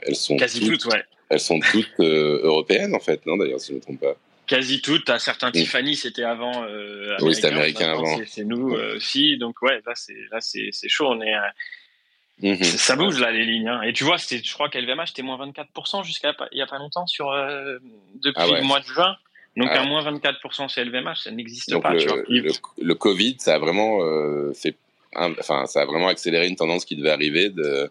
[0.00, 1.02] elles sont quasi toutes, toutes ouais.
[1.28, 4.16] Elles sont toutes européennes en fait, non D'ailleurs, si je ne me trompe pas.
[4.46, 5.10] Quasi toutes.
[5.10, 6.66] À certains Tiffany, c'était avant.
[7.20, 8.20] oui, c'était américain avant.
[8.26, 9.38] C'est nous aussi.
[9.38, 11.06] Donc ouais, là c'est là c'est chaud.
[11.08, 11.34] On est
[12.42, 12.62] Mmh.
[12.62, 13.68] Ça bouge là les lignes.
[13.68, 13.82] Hein.
[13.82, 17.06] Et tu vois, je crois qu'LVMH c'était moins 24% jusqu'à il y a pas longtemps
[17.06, 17.78] sur euh,
[18.22, 18.60] depuis ah ouais.
[18.60, 19.16] le mois de juin.
[19.56, 19.88] Donc Ah un ouais.
[19.88, 21.94] moins 24% chez LVMH, ça n'existe pas.
[21.94, 22.16] le, tu vois.
[22.28, 24.76] le, le Covid, ça a vraiment euh, fait,
[25.14, 27.90] enfin, ça a vraiment accéléré une tendance qui devait arriver de,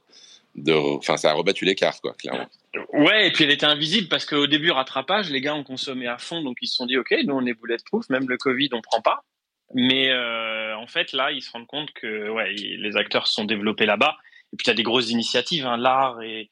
[0.96, 2.48] enfin, ça a rebattu les cartes, quoi, clairement.
[2.94, 6.18] Ouais, et puis elle était invisible parce qu'au début rattrapage, les gars ont consommé à
[6.18, 8.82] fond, donc ils se sont dit ok, nous on est bulletproof, même le Covid on
[8.82, 9.24] prend pas.
[9.74, 13.46] Mais euh, en fait là, ils se rendent compte que ouais, les acteurs se sont
[13.46, 14.18] développés là-bas.
[14.54, 16.50] Et puis tu as des grosses initiatives, hein, l'art et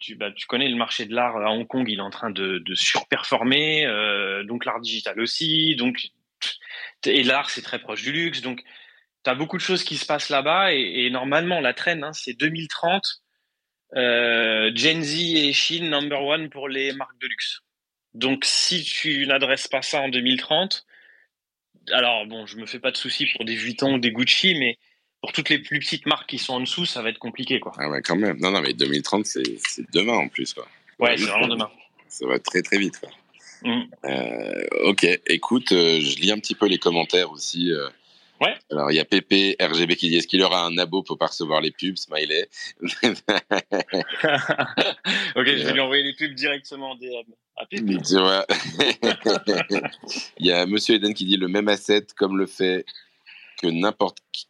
[0.00, 2.30] tu, bah, tu connais le marché de l'art à Hong Kong, il est en train
[2.30, 6.08] de, surperformer, euh, donc l'art digital aussi, donc
[7.04, 8.62] et l'art c'est très proche du luxe, donc
[9.24, 12.12] tu as beaucoup de choses qui se passent là-bas et, et normalement la traîne, hein,
[12.12, 13.22] c'est 2030,
[13.94, 17.60] euh, Gen Z et Chine number one pour les marques de luxe.
[18.14, 20.84] Donc si tu n'adresses pas ça en 2030,
[21.92, 24.78] alors bon, je me fais pas de soucis pour des Vuitton ou des Gucci, mais
[25.26, 27.72] pour toutes les plus petites marques qui sont en dessous, ça va être compliqué quoi.
[27.78, 28.38] Ah ouais, quand même.
[28.38, 29.42] Non, non, mais 2030, c'est
[29.92, 30.68] demain en plus, quoi.
[31.00, 31.68] Ouais, c'est vraiment demain.
[32.06, 33.08] Ça va très très vite, quoi.
[33.64, 33.82] Mm.
[34.04, 37.72] Euh, ok, écoute, euh, je lis un petit peu les commentaires aussi.
[37.72, 37.88] euh.
[38.40, 38.54] Ouais.
[38.70, 41.26] Alors, il y a PP, RGB qui dit est-ce qu'il aura un abo pour pas
[41.26, 41.96] recevoir les pubs?
[41.96, 42.48] Smiley.
[42.82, 42.94] ok,
[45.34, 47.32] je vais lui envoyer les pubs directement en DM.
[47.56, 47.96] À Pépé.
[48.06, 48.46] Tu vois.
[50.38, 52.84] Il y a Monsieur Eden qui dit le même asset comme le fait
[53.60, 54.46] que n'importe qui-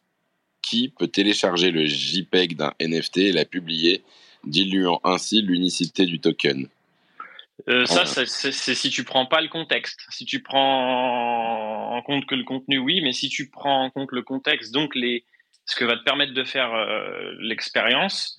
[0.67, 4.03] qui peut télécharger le JPEG d'un NFT et la publier,
[4.43, 6.67] diluant ainsi l'unicité du token.
[7.69, 10.01] Euh, ça, c'est si tu prends pas le contexte.
[10.09, 14.11] Si tu prends en compte que le contenu, oui, mais si tu prends en compte
[14.11, 15.23] le contexte, donc les,
[15.65, 18.37] ce que va te permettre de faire euh, l'expérience.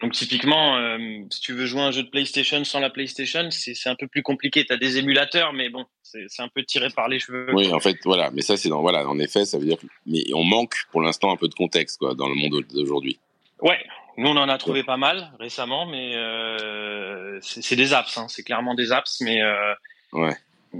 [0.00, 0.96] Donc typiquement, euh,
[1.30, 4.22] si tu veux jouer un jeu de PlayStation sans la PlayStation, c'est un peu plus
[4.22, 4.64] compliqué.
[4.64, 7.52] Tu as des émulateurs, mais bon, c'est un peu tiré par les cheveux.
[7.52, 8.30] Oui, en fait, voilà.
[8.32, 11.00] Mais ça, c'est dans, voilà, en effet, ça veut dire que, mais on manque pour
[11.00, 13.18] l'instant un peu de contexte, quoi, dans le monde d'aujourd'hui.
[13.60, 13.84] Ouais,
[14.16, 18.26] nous on en a trouvé pas mal récemment, mais euh, c'est des apps, hein.
[18.28, 19.74] c'est clairement des apps, mais euh,
[20.12, 20.36] Ouais.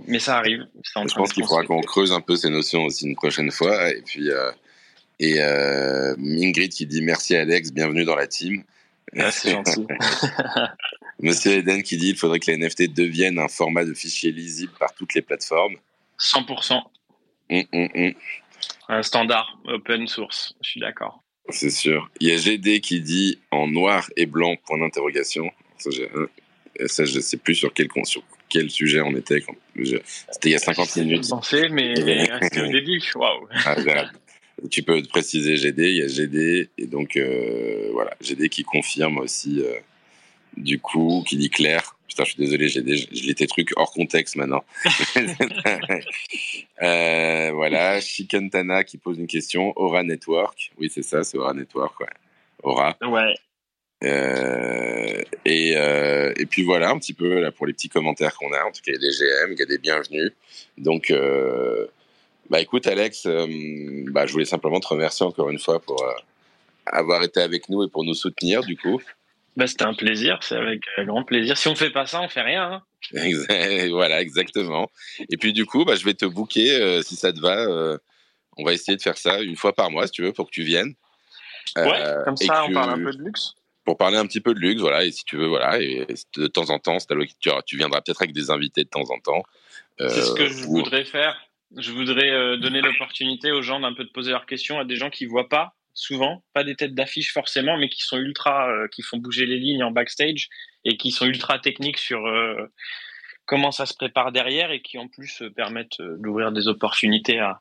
[0.07, 0.65] mais ça arrive.
[0.95, 3.91] En Je pense qu'il faudra qu'on creuse un peu ces notions aussi une prochaine fois.
[3.91, 4.29] Et puis,
[5.19, 8.63] et Ingrid qui dit merci Alex, bienvenue dans la team.
[9.17, 9.87] Ah, c'est gentil.
[11.21, 14.73] Monsieur Eden qui dit il faudrait que les NFT deviennent un format de fichier lisible
[14.79, 15.77] par toutes les plateformes.
[16.21, 16.81] 100%.
[17.51, 18.13] Hum, hum, hum.
[18.89, 21.23] Un standard open source, je suis d'accord.
[21.51, 22.11] C'est sûr.
[22.21, 25.51] Il y a GD qui dit en noir et blanc, point d'interrogation.
[25.79, 29.43] Ça, je sais plus sur quel, con- sur quel sujet on était.
[29.75, 31.29] C'était il y a 50 minutes.
[31.29, 31.95] Pensé, mais
[32.53, 33.03] début.
[33.15, 33.49] Waouh.
[34.71, 38.65] Tu peux te préciser GD, il y a GD, et donc euh, voilà, GD qui
[38.65, 39.79] confirme aussi, euh,
[40.57, 41.97] du coup, qui dit clair.
[42.09, 44.65] Putain, je suis désolé, GD, je, je lis tes trucs hors contexte maintenant.
[46.81, 51.99] Euh, voilà, Shikentana qui pose une question, Aura Network, oui, c'est ça, c'est Aura Network,
[51.99, 52.07] ouais.
[52.63, 52.97] Aura.
[53.03, 53.35] Ouais.
[54.05, 58.53] Euh, et, euh, et puis voilà un petit peu là pour les petits commentaires qu'on
[58.53, 58.63] a.
[58.65, 60.33] En tout cas, il y a des GM, il y a des bienvenus.
[60.77, 61.87] Donc, euh,
[62.51, 63.47] bah écoute Alex, euh,
[64.11, 66.13] bah, je voulais simplement te remercier encore une fois pour euh,
[66.87, 69.01] avoir été avec nous et pour nous soutenir du coup.
[69.57, 71.57] Bah, c'était un plaisir, c'est avec euh, grand plaisir.
[71.59, 72.73] Si on fait pas ça, on fait rien.
[72.73, 72.83] hein.
[73.91, 74.91] Voilà, exactement.
[75.31, 77.99] Et puis du coup, bah, je vais te booker euh, si ça te va.
[78.57, 80.53] on va essayer de faire ça une fois par mois si tu veux pour que
[80.53, 80.95] tu viennes.
[81.77, 83.55] Ouais, comme ça, on que- parle un peu de luxe.
[83.85, 86.47] pour parler un petit peu de luxe, voilà, et si tu veux, voilà, et de
[86.47, 89.43] temps en temps, tu, tu viendras peut-être avec des invités de temps en temps.
[89.99, 91.37] C'est ce que je ou- voudrais faire.
[91.77, 94.97] Je voudrais euh, donner l'opportunité aux gens d'un peu de poser leurs questions à des
[94.97, 98.87] gens qui voient pas souvent, pas des têtes d'affiche forcément, mais qui sont ultra, euh,
[98.89, 100.49] qui font bouger les lignes en backstage
[100.85, 102.55] et qui sont ultra techniques sur euh,
[103.47, 107.61] comment ça se prépare derrière et qui en plus euh, permettent d'ouvrir des opportunités à,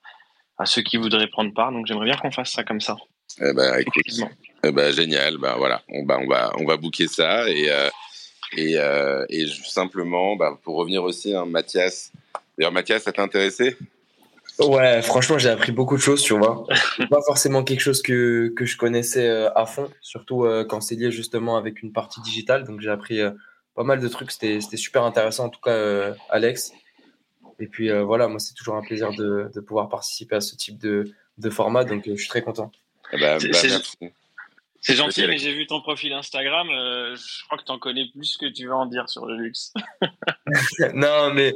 [0.60, 1.72] à ceux qui voudraient prendre part.
[1.72, 2.96] Donc j'aimerais bien qu'on fasse ça comme ça.
[3.42, 4.04] Eh ben, écoute,
[4.64, 7.70] eh ben, génial, bah voilà, on, bah, on va, on va booker ça et
[8.56, 12.14] et, simplement, pour revenir aussi, hein, Mathias.
[12.58, 13.76] D'ailleurs, Mathias, ça t'a intéressé
[14.60, 16.66] Ouais, franchement, j'ai appris beaucoup de choses, tu vois.
[17.10, 20.96] Pas forcément quelque chose que, que je connaissais euh, à fond, surtout euh, quand c'est
[20.96, 22.64] lié justement avec une partie digitale.
[22.64, 23.32] Donc, j'ai appris euh,
[23.76, 24.32] pas mal de trucs.
[24.32, 26.72] C'était c'était super intéressant, en tout cas, Alex.
[27.60, 30.78] Et puis, voilà, moi, c'est toujours un plaisir de, de pouvoir participer à ce type
[30.80, 31.84] de, de format.
[31.84, 32.72] Donc, je suis très content.
[33.14, 33.98] Eh ben, bah, merci.
[34.88, 36.70] C'est gentil, mais j'ai vu ton profil Instagram.
[36.70, 39.36] euh, je crois que tu en connais plus que tu veux en dire sur le
[39.36, 39.74] luxe.
[40.94, 41.54] non, mais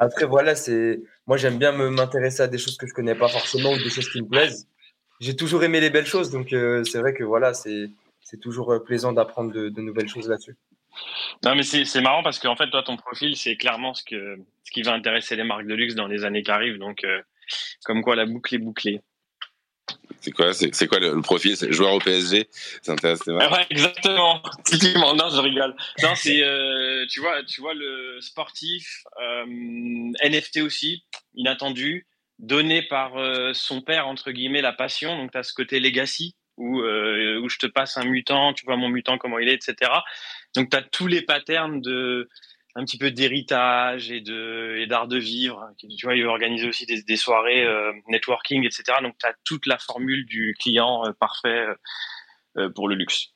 [0.00, 1.00] après, voilà, c'est.
[1.26, 3.88] Moi, j'aime bien me- m'intéresser à des choses que je connais pas forcément ou des
[3.90, 4.68] choses qui me plaisent.
[5.20, 7.88] J'ai toujours aimé les belles choses, donc euh, c'est vrai que voilà, c'est
[8.20, 10.56] c'est toujours euh, plaisant d'apprendre de, de nouvelles choses là-dessus.
[11.44, 14.36] Non, mais c'est c'est marrant parce qu'en fait, toi, ton profil, c'est clairement ce, que,
[14.64, 16.78] ce qui va intéresser les marques de luxe dans les années qui arrivent.
[16.78, 17.20] Donc, euh,
[17.84, 19.00] comme quoi, la boucle est bouclée.
[20.20, 21.56] C'est quoi, c'est c'est quoi le, profil?
[21.56, 22.48] C'est joueur au PSG
[22.82, 24.42] tes marques Ah exactement.
[24.64, 25.14] Typiquement.
[25.14, 25.74] Non, je rigole.
[26.02, 29.44] Non, c'est, euh, tu vois, tu vois le sportif, euh,
[30.24, 32.06] NFT aussi, inattendu,
[32.38, 35.16] donné par euh, son père, entre guillemets, la passion.
[35.16, 38.76] Donc, tu as ce côté legacy où, où je te passe un mutant, tu vois
[38.76, 39.90] mon mutant, comment il est, etc.
[40.54, 42.28] Donc, tu as tous les patterns de
[42.76, 45.70] un petit peu d'héritage et de et d'art de vivre.
[45.78, 48.98] Tu vois, il organise aussi des, des soirées euh, networking, etc.
[49.02, 51.66] Donc, tu as toute la formule du client euh, parfait
[52.56, 53.28] euh, pour le luxe.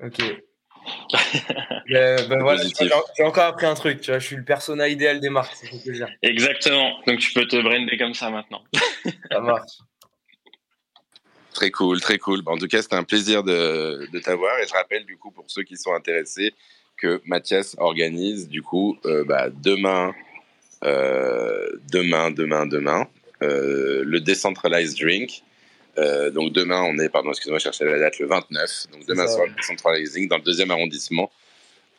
[0.00, 0.18] Ok.
[1.90, 4.88] ben, ben voilà, j'ai j'ai encore appris un truc, tu vois, je suis le persona
[4.88, 5.54] idéal des marques,
[5.84, 6.08] plaisir.
[6.22, 6.98] Exactement.
[7.06, 8.64] Donc tu peux te brander comme ça maintenant.
[9.30, 9.72] Ça marche.
[11.54, 12.42] Très cool, très cool.
[12.42, 14.56] Bah, En tout cas, c'était un plaisir de, de t'avoir.
[14.60, 16.54] Et je rappelle, du coup, pour ceux qui sont intéressés,
[16.98, 20.14] que Mathias organise, du coup, euh, bah, demain,
[20.84, 23.08] euh, demain, demain, demain,
[23.42, 25.42] euh, le Decentralized Drink.
[26.32, 28.86] Donc demain, on est, pardon, excusez-moi, je cherchais la date, le 29.
[28.92, 31.28] Donc demain soir, le Decentralized Drink dans le deuxième arrondissement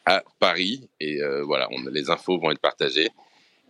[0.05, 0.87] à Paris.
[1.01, 3.09] Et voilà, on, les infos vont être partagées.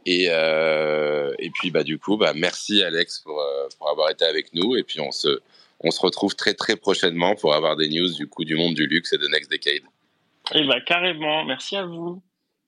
[0.06, 3.44] Et, et puis, bah, du coup, bah, merci Alex pour,
[3.80, 4.76] pour avoir été avec nous.
[4.76, 5.40] Et puis, on se,
[5.80, 8.86] on se retrouve très très prochainement pour avoir des news du coup du monde du
[8.86, 9.82] luxe et de Next Decade.
[10.54, 11.45] Eh ben carrément.
[11.45, 12.22] Merci à vous.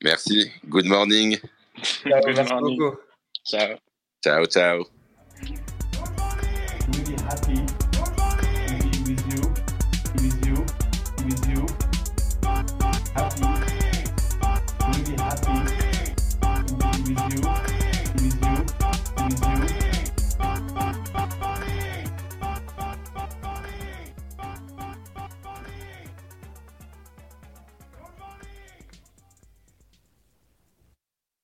[0.03, 0.51] Merci.
[0.67, 1.39] Good morning.
[1.82, 2.77] Ciao, Good merci morning.
[2.77, 2.97] beaucoup.
[3.45, 3.77] Ciao.
[4.23, 4.86] Ciao, ciao.
[6.93, 7.80] Really happy